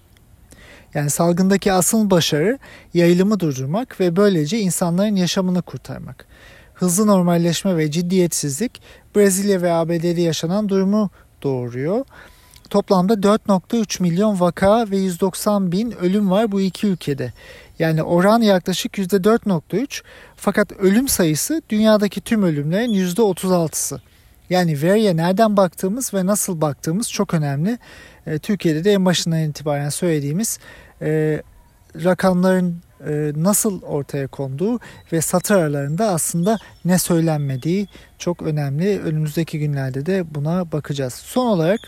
Yani 0.94 1.10
salgındaki 1.10 1.72
asıl 1.72 2.10
başarı 2.10 2.58
yayılımı 2.94 3.40
durdurmak 3.40 4.00
ve 4.00 4.16
böylece 4.16 4.58
insanların 4.58 5.16
yaşamını 5.16 5.62
kurtarmak. 5.62 6.26
Hızlı 6.74 7.06
normalleşme 7.06 7.76
ve 7.76 7.90
ciddiyetsizlik 7.90 8.82
Brezilya 9.16 9.62
ve 9.62 9.72
ABD'de 9.72 10.20
yaşanan 10.20 10.68
durumu 10.68 11.10
doğuruyor. 11.42 12.04
Toplamda 12.70 13.14
4.3 13.14 14.02
milyon 14.02 14.40
vaka 14.40 14.90
ve 14.90 14.96
190 14.96 15.72
bin 15.72 15.90
ölüm 15.90 16.30
var 16.30 16.52
bu 16.52 16.60
iki 16.60 16.86
ülkede. 16.86 17.32
Yani 17.78 18.02
oran 18.02 18.40
yaklaşık 18.40 18.98
%4.3 18.98 20.02
fakat 20.36 20.72
ölüm 20.72 21.08
sayısı 21.08 21.62
dünyadaki 21.70 22.20
tüm 22.20 22.42
ölümlerin 22.42 22.92
%36'sı. 22.92 24.00
Yani 24.50 24.82
veriye 24.82 25.16
nereden 25.16 25.56
baktığımız 25.56 26.14
ve 26.14 26.26
nasıl 26.26 26.60
baktığımız 26.60 27.12
çok 27.12 27.34
önemli. 27.34 27.78
E, 28.26 28.38
Türkiye'de 28.38 28.84
de 28.84 28.92
en 28.92 29.04
başından 29.04 29.40
itibaren 29.40 29.88
söylediğimiz 29.88 30.58
e, 31.02 31.42
rakamların 32.04 32.82
e, 33.06 33.32
nasıl 33.36 33.82
ortaya 33.82 34.26
konduğu 34.26 34.80
ve 35.12 35.20
satır 35.20 35.54
aralarında 35.54 36.08
aslında 36.08 36.58
ne 36.84 36.98
söylenmediği 36.98 37.88
çok 38.18 38.42
önemli. 38.42 39.00
Önümüzdeki 39.00 39.58
günlerde 39.58 40.06
de 40.06 40.34
buna 40.34 40.72
bakacağız. 40.72 41.14
Son 41.14 41.46
olarak 41.46 41.80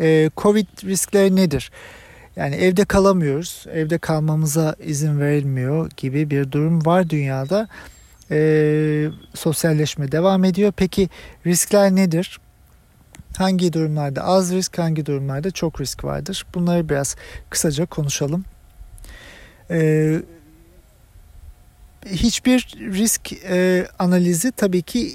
e, 0.00 0.30
Covid 0.36 0.66
riskleri 0.84 1.36
nedir? 1.36 1.70
Yani 2.36 2.54
evde 2.54 2.84
kalamıyoruz, 2.84 3.66
evde 3.72 3.98
kalmamıza 3.98 4.76
izin 4.84 5.20
verilmiyor 5.20 5.90
gibi 5.96 6.30
bir 6.30 6.52
durum 6.52 6.86
var 6.86 7.10
dünyada. 7.10 7.68
E, 8.30 9.08
sosyalleşme 9.34 10.12
devam 10.12 10.44
ediyor. 10.44 10.72
Peki 10.76 11.08
riskler 11.46 11.90
nedir? 11.90 12.40
Hangi 13.38 13.72
durumlarda 13.72 14.24
az 14.24 14.52
risk, 14.52 14.78
hangi 14.78 15.06
durumlarda 15.06 15.50
çok 15.50 15.80
risk 15.80 16.04
vardır? 16.04 16.46
Bunları 16.54 16.88
biraz 16.88 17.16
kısaca 17.50 17.86
konuşalım. 17.86 18.44
Ee, 19.70 20.22
hiçbir 22.06 22.76
risk 22.78 23.32
e, 23.32 23.86
analizi 23.98 24.52
tabii 24.52 24.82
ki 24.82 25.14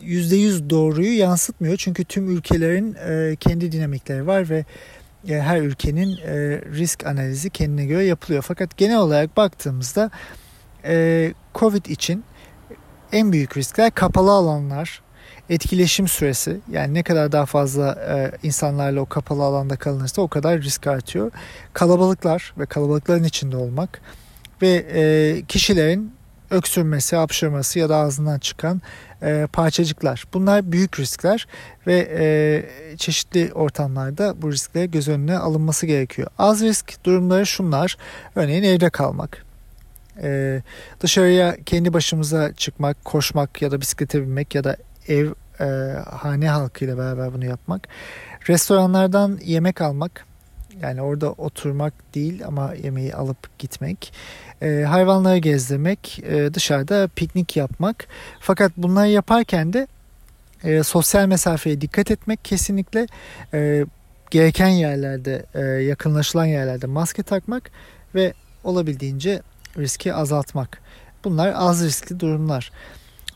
%100 0.00 0.70
doğruyu 0.70 1.18
yansıtmıyor. 1.18 1.76
Çünkü 1.76 2.04
tüm 2.04 2.36
ülkelerin 2.36 2.94
e, 2.94 3.36
kendi 3.36 3.72
dinamikleri 3.72 4.26
var 4.26 4.50
ve 4.50 4.64
e, 5.28 5.40
her 5.40 5.60
ülkenin 5.60 6.16
e, 6.16 6.60
risk 6.72 7.06
analizi 7.06 7.50
kendine 7.50 7.86
göre 7.86 8.04
yapılıyor. 8.04 8.42
Fakat 8.42 8.76
genel 8.76 8.98
olarak 8.98 9.36
baktığımızda 9.36 10.10
e, 10.84 11.34
COVID 11.54 11.84
için 11.84 12.24
en 13.12 13.32
büyük 13.32 13.56
riskler 13.56 13.90
kapalı 13.90 14.30
alanlar, 14.30 15.01
etkileşim 15.50 16.08
süresi 16.08 16.60
yani 16.70 16.94
ne 16.94 17.02
kadar 17.02 17.32
daha 17.32 17.46
fazla 17.46 17.98
e, 18.08 18.46
insanlarla 18.46 19.00
o 19.00 19.06
kapalı 19.06 19.42
alanda 19.42 19.76
kalınırsa 19.76 20.22
o 20.22 20.28
kadar 20.28 20.62
risk 20.62 20.86
artıyor. 20.86 21.30
Kalabalıklar 21.72 22.54
ve 22.58 22.66
kalabalıkların 22.66 23.24
içinde 23.24 23.56
olmak 23.56 24.00
ve 24.62 24.86
e, 24.94 25.42
kişilerin 25.48 26.12
öksürmesi, 26.50 27.16
hapşırması 27.16 27.78
ya 27.78 27.88
da 27.88 27.96
ağzından 27.96 28.38
çıkan 28.38 28.82
e, 29.22 29.46
parçacıklar. 29.52 30.24
Bunlar 30.34 30.72
büyük 30.72 31.00
riskler 31.00 31.46
ve 31.86 32.08
e, 32.18 32.96
çeşitli 32.96 33.52
ortamlarda 33.54 34.42
bu 34.42 34.52
riskler 34.52 34.84
göz 34.84 35.08
önüne 35.08 35.38
alınması 35.38 35.86
gerekiyor. 35.86 36.28
Az 36.38 36.62
risk 36.62 37.04
durumları 37.04 37.46
şunlar. 37.46 37.96
Örneğin 38.34 38.62
evde 38.62 38.90
kalmak. 38.90 39.44
Ee, 40.22 40.62
dışarıya 41.00 41.56
kendi 41.66 41.92
başımıza 41.92 42.52
çıkmak, 42.54 43.04
koşmak 43.04 43.62
ya 43.62 43.70
da 43.70 43.80
bisiklete 43.80 44.22
binmek 44.22 44.54
ya 44.54 44.64
da 44.64 44.76
ev 45.08 45.28
e, 45.60 45.64
hane 46.10 46.48
halkıyla 46.48 46.98
beraber 46.98 47.34
bunu 47.34 47.44
yapmak. 47.44 47.88
Restoranlardan 48.48 49.38
yemek 49.44 49.80
almak 49.80 50.26
yani 50.82 51.02
orada 51.02 51.32
oturmak 51.32 51.94
değil 52.14 52.46
ama 52.46 52.74
yemeği 52.82 53.14
alıp 53.14 53.58
gitmek. 53.58 54.12
E, 54.62 54.84
hayvanları 54.88 55.38
gezdirmek, 55.38 56.18
e, 56.18 56.54
dışarıda 56.54 57.08
piknik 57.16 57.56
yapmak. 57.56 58.06
Fakat 58.40 58.72
bunları 58.76 59.08
yaparken 59.08 59.72
de 59.72 59.86
e, 60.64 60.82
sosyal 60.82 61.26
mesafeye 61.26 61.80
dikkat 61.80 62.10
etmek 62.10 62.44
kesinlikle 62.44 63.06
e, 63.54 63.84
gereken 64.30 64.68
yerlerde, 64.68 65.46
e, 65.54 65.60
yakınlaşılan 65.60 66.44
yerlerde 66.44 66.86
maske 66.86 67.22
takmak 67.22 67.70
ve 68.14 68.32
olabildiğince 68.64 69.42
riski 69.78 70.14
azaltmak. 70.14 70.78
Bunlar 71.24 71.52
az 71.56 71.84
riskli 71.84 72.20
durumlar. 72.20 72.72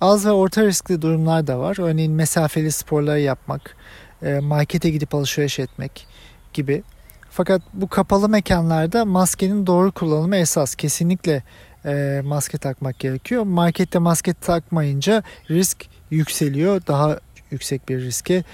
Az 0.00 0.26
ve 0.26 0.30
orta 0.30 0.64
riskli 0.64 1.02
durumlar 1.02 1.46
da 1.46 1.58
var. 1.58 1.76
Örneğin 1.80 2.12
mesafeli 2.12 2.72
sporları 2.72 3.20
yapmak, 3.20 3.76
e, 4.22 4.38
markete 4.38 4.90
gidip 4.90 5.14
alışveriş 5.14 5.58
etmek 5.58 6.06
gibi. 6.52 6.82
Fakat 7.30 7.62
bu 7.72 7.88
kapalı 7.88 8.28
mekanlarda 8.28 9.04
maskenin 9.04 9.66
doğru 9.66 9.92
kullanımı 9.92 10.36
esas. 10.36 10.74
Kesinlikle 10.74 11.42
e, 11.84 12.22
maske 12.24 12.58
takmak 12.58 12.98
gerekiyor. 12.98 13.42
Markette 13.42 13.98
maske 13.98 14.34
takmayınca 14.34 15.22
risk 15.50 15.86
yükseliyor. 16.10 16.82
Daha 16.86 17.18
yüksek 17.50 17.88
bir 17.88 18.00
riske 18.00 18.44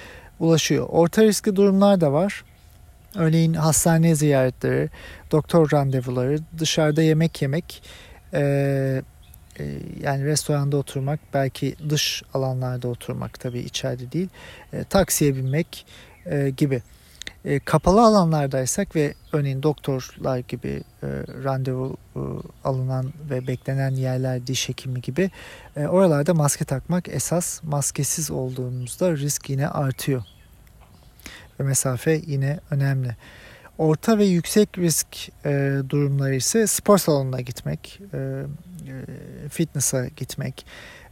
ulaşıyor. 0.41 0.87
Orta 0.89 1.23
riskli 1.23 1.57
durumlar 1.57 2.01
da 2.01 2.13
var. 2.13 2.45
Örneğin 3.15 3.55
hastane 3.55 4.15
ziyaretleri, 4.15 4.91
doktor 5.31 5.73
randevuları, 5.73 6.39
dışarıda 6.59 7.03
yemek 7.03 7.43
yemek, 7.43 7.83
e, 8.35 9.03
yani 10.01 10.25
restoranda 10.25 10.77
oturmak, 10.77 11.21
belki 11.35 11.77
dış 11.89 12.23
alanlarda 12.35 12.89
oturmak 12.89 13.41
tabii 13.41 13.61
içeride 13.61 14.13
değil, 14.13 14.29
e, 14.73 14.85
taksiye 14.85 15.37
binmek 15.37 15.87
e, 16.27 16.51
gibi. 16.51 16.83
E, 17.45 17.59
kapalı 17.59 18.03
alanlardaysak 18.03 18.97
ve 18.97 19.15
örneğin 19.33 19.63
doktorlar 19.63 20.39
gibi 20.39 20.83
e, 21.03 21.07
randevu 21.45 21.97
e, 22.17 22.21
alınan 22.65 23.13
ve 23.31 23.47
beklenen 23.47 23.91
yerler 23.91 24.47
diş 24.47 24.69
hekimi 24.69 25.01
gibi 25.01 25.31
oralarda 25.77 26.35
maske 26.35 26.65
takmak 26.65 27.09
esas 27.09 27.63
maskesiz 27.63 28.31
olduğumuzda 28.31 29.17
risk 29.17 29.51
yine 29.51 29.69
artıyor. 29.69 30.23
Ve 31.61 31.65
mesafe 31.65 32.21
yine 32.27 32.61
önemli. 32.71 33.17
Orta 33.79 34.19
ve 34.19 34.25
yüksek 34.25 34.79
risk 34.79 35.07
e, 35.45 35.77
durumları 35.89 36.35
ise 36.35 36.67
spor 36.67 36.99
salonuna 36.99 37.41
gitmek, 37.41 38.01
e, 38.13 38.19
e, 38.19 39.49
fitness'a 39.49 40.07
gitmek, 40.07 40.67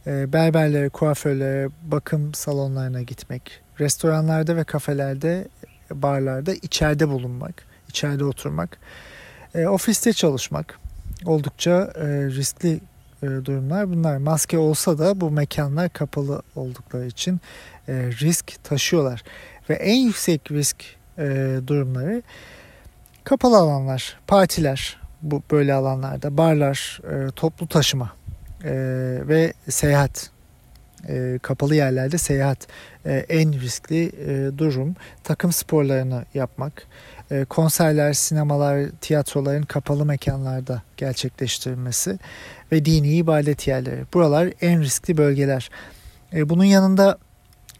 e, 0.07 0.33
berberlere, 0.33 0.89
kuaförlere, 0.89 1.69
bakım 1.83 2.33
salonlarına 2.33 3.01
gitmek, 3.01 3.61
restoranlarda 3.79 4.55
ve 4.55 4.63
kafelerde 4.63 5.47
barlarda 5.91 6.53
içeride 6.53 7.09
bulunmak, 7.09 7.65
içeride 7.89 8.25
oturmak, 8.25 8.77
e, 9.55 9.67
ofiste 9.67 10.13
çalışmak 10.13 10.79
oldukça 11.25 11.93
e, 11.95 12.05
riskli 12.25 12.79
e, 13.23 13.27
durumlar. 13.27 13.89
Bunlar 13.89 14.17
maske 14.17 14.57
olsa 14.57 14.97
da 14.97 15.21
bu 15.21 15.31
mekanlar 15.31 15.89
kapalı 15.89 16.41
oldukları 16.55 17.07
için 17.07 17.41
e, 17.87 17.93
risk 17.93 18.63
taşıyorlar. 18.63 19.23
Ve 19.69 19.73
en 19.73 19.95
yüksek 19.95 20.51
risk 20.51 20.85
e, 21.21 21.59
durumları 21.67 22.21
kapalı 23.23 23.57
alanlar, 23.57 24.19
partiler 24.27 24.97
bu 25.21 25.43
böyle 25.51 25.73
alanlarda, 25.73 26.37
barlar, 26.37 27.01
e, 27.03 27.31
toplu 27.31 27.67
taşıma 27.67 28.11
e, 28.63 28.71
ve 29.27 29.53
seyahat 29.69 30.29
e, 31.09 31.39
kapalı 31.41 31.75
yerlerde 31.75 32.17
seyahat 32.17 32.67
e, 33.05 33.13
en 33.13 33.61
riskli 33.61 34.05
e, 34.05 34.57
durum. 34.57 34.95
Takım 35.23 35.51
sporlarını 35.51 36.25
yapmak, 36.33 36.87
e, 37.31 37.45
konserler, 37.45 38.13
sinemalar, 38.13 38.89
tiyatroların 39.01 39.63
kapalı 39.63 40.05
mekanlarda 40.05 40.81
gerçekleştirilmesi 40.97 42.19
ve 42.71 42.85
dini 42.85 43.13
ibadet 43.13 43.67
yerleri. 43.67 44.01
Buralar 44.13 44.49
en 44.61 44.81
riskli 44.81 45.17
bölgeler. 45.17 45.69
E, 46.33 46.49
bunun 46.49 46.63
yanında 46.63 47.17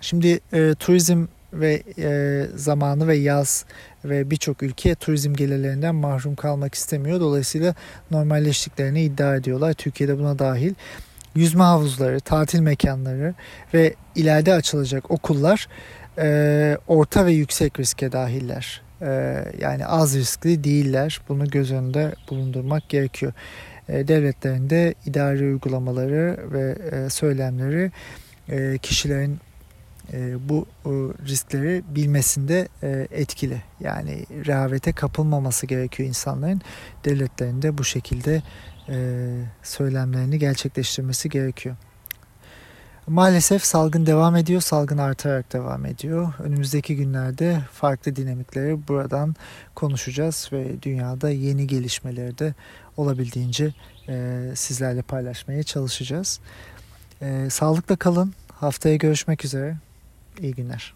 şimdi 0.02 0.39
e, 0.54 0.76
turizm 0.80 1.26
ve 1.54 1.84
e, 1.97 2.45
zamanı 2.56 3.08
ve 3.08 3.16
yaz 3.16 3.66
ve 4.06 4.32
birçok 4.32 4.64
ülke 4.64 4.95
turizm 4.95 5.34
gelirlerinden 5.34 5.95
mahrum 5.95 6.36
kalmak 6.36 6.76
istemiyor. 6.76 7.20
Dolayısıyla 7.20 7.76
normalleştiklerini 8.12 9.04
iddia 9.04 9.36
ediyorlar. 9.36 9.74
Türkiye'de 9.74 10.18
buna 10.20 10.39
dahil 10.39 10.74
yüzme 11.36 11.64
havuzları, 11.64 12.20
tatil 12.20 12.60
mekanları 12.60 13.34
ve 13.74 13.93
ileride 14.16 14.54
açılacak 14.54 15.12
okullar 15.12 15.68
e, 16.18 16.78
orta 16.88 17.26
ve 17.26 17.32
yüksek 17.32 17.80
riske 17.80 18.12
dahiller. 18.12 18.82
E, 19.02 19.43
yani 19.60 19.86
az 19.86 20.16
riskli 20.16 20.64
değiller. 20.64 21.22
Bunu 21.30 21.49
göz 21.49 21.72
önünde 21.72 22.16
bulundurmak 22.30 22.89
gerekiyor. 22.89 23.34
E, 23.89 24.08
devletlerin 24.08 24.70
de 24.70 24.93
idari 25.06 25.43
uygulamaları 25.43 26.39
ve 26.52 26.76
e, 26.91 27.10
söylemleri 27.10 27.91
e, 28.49 28.78
kişilerin 28.78 29.39
e, 30.14 30.49
bu 30.49 30.66
e, 30.86 30.89
riskleri 31.28 31.84
bilmesinde 31.89 32.68
e, 32.84 33.07
etkili. 33.12 33.62
Yani 33.80 34.26
rehavete 34.45 34.93
kapılmaması 34.93 35.66
gerekiyor 35.66 36.09
insanların. 36.09 36.62
Devletlerin 37.05 37.62
de 37.62 37.78
bu 37.78 37.84
şekilde 37.84 38.41
söylemlerini 39.64 40.39
gerçekleştirmesi 40.39 41.30
gerekiyor. 41.30 41.76
Maalesef 43.07 43.64
salgın 43.64 44.05
devam 44.05 44.36
ediyor, 44.36 44.62
salgın 44.62 44.97
artarak 44.97 45.53
devam 45.53 45.86
ediyor. 45.86 46.34
Önümüzdeki 46.39 46.95
günlerde 46.95 47.62
farklı 47.72 48.16
dinamikleri 48.16 48.88
buradan 48.88 49.36
konuşacağız 49.76 50.49
ve 50.51 50.82
dünyada 50.82 51.30
yeni 51.30 51.68
gelişmeleri 51.68 52.38
de 52.38 52.53
olabildiğince 52.97 53.74
e, 54.09 54.43
sizlerle 54.55 55.01
paylaşmaya 55.01 55.64
çalışacağız. 55.64 56.39
E, 57.22 57.49
sağlıkla 57.49 57.95
kalın, 57.95 58.34
haftaya 58.51 58.95
görüşmek 58.95 59.45
üzere, 59.45 59.78
iyi 60.40 60.54
günler. 60.56 60.94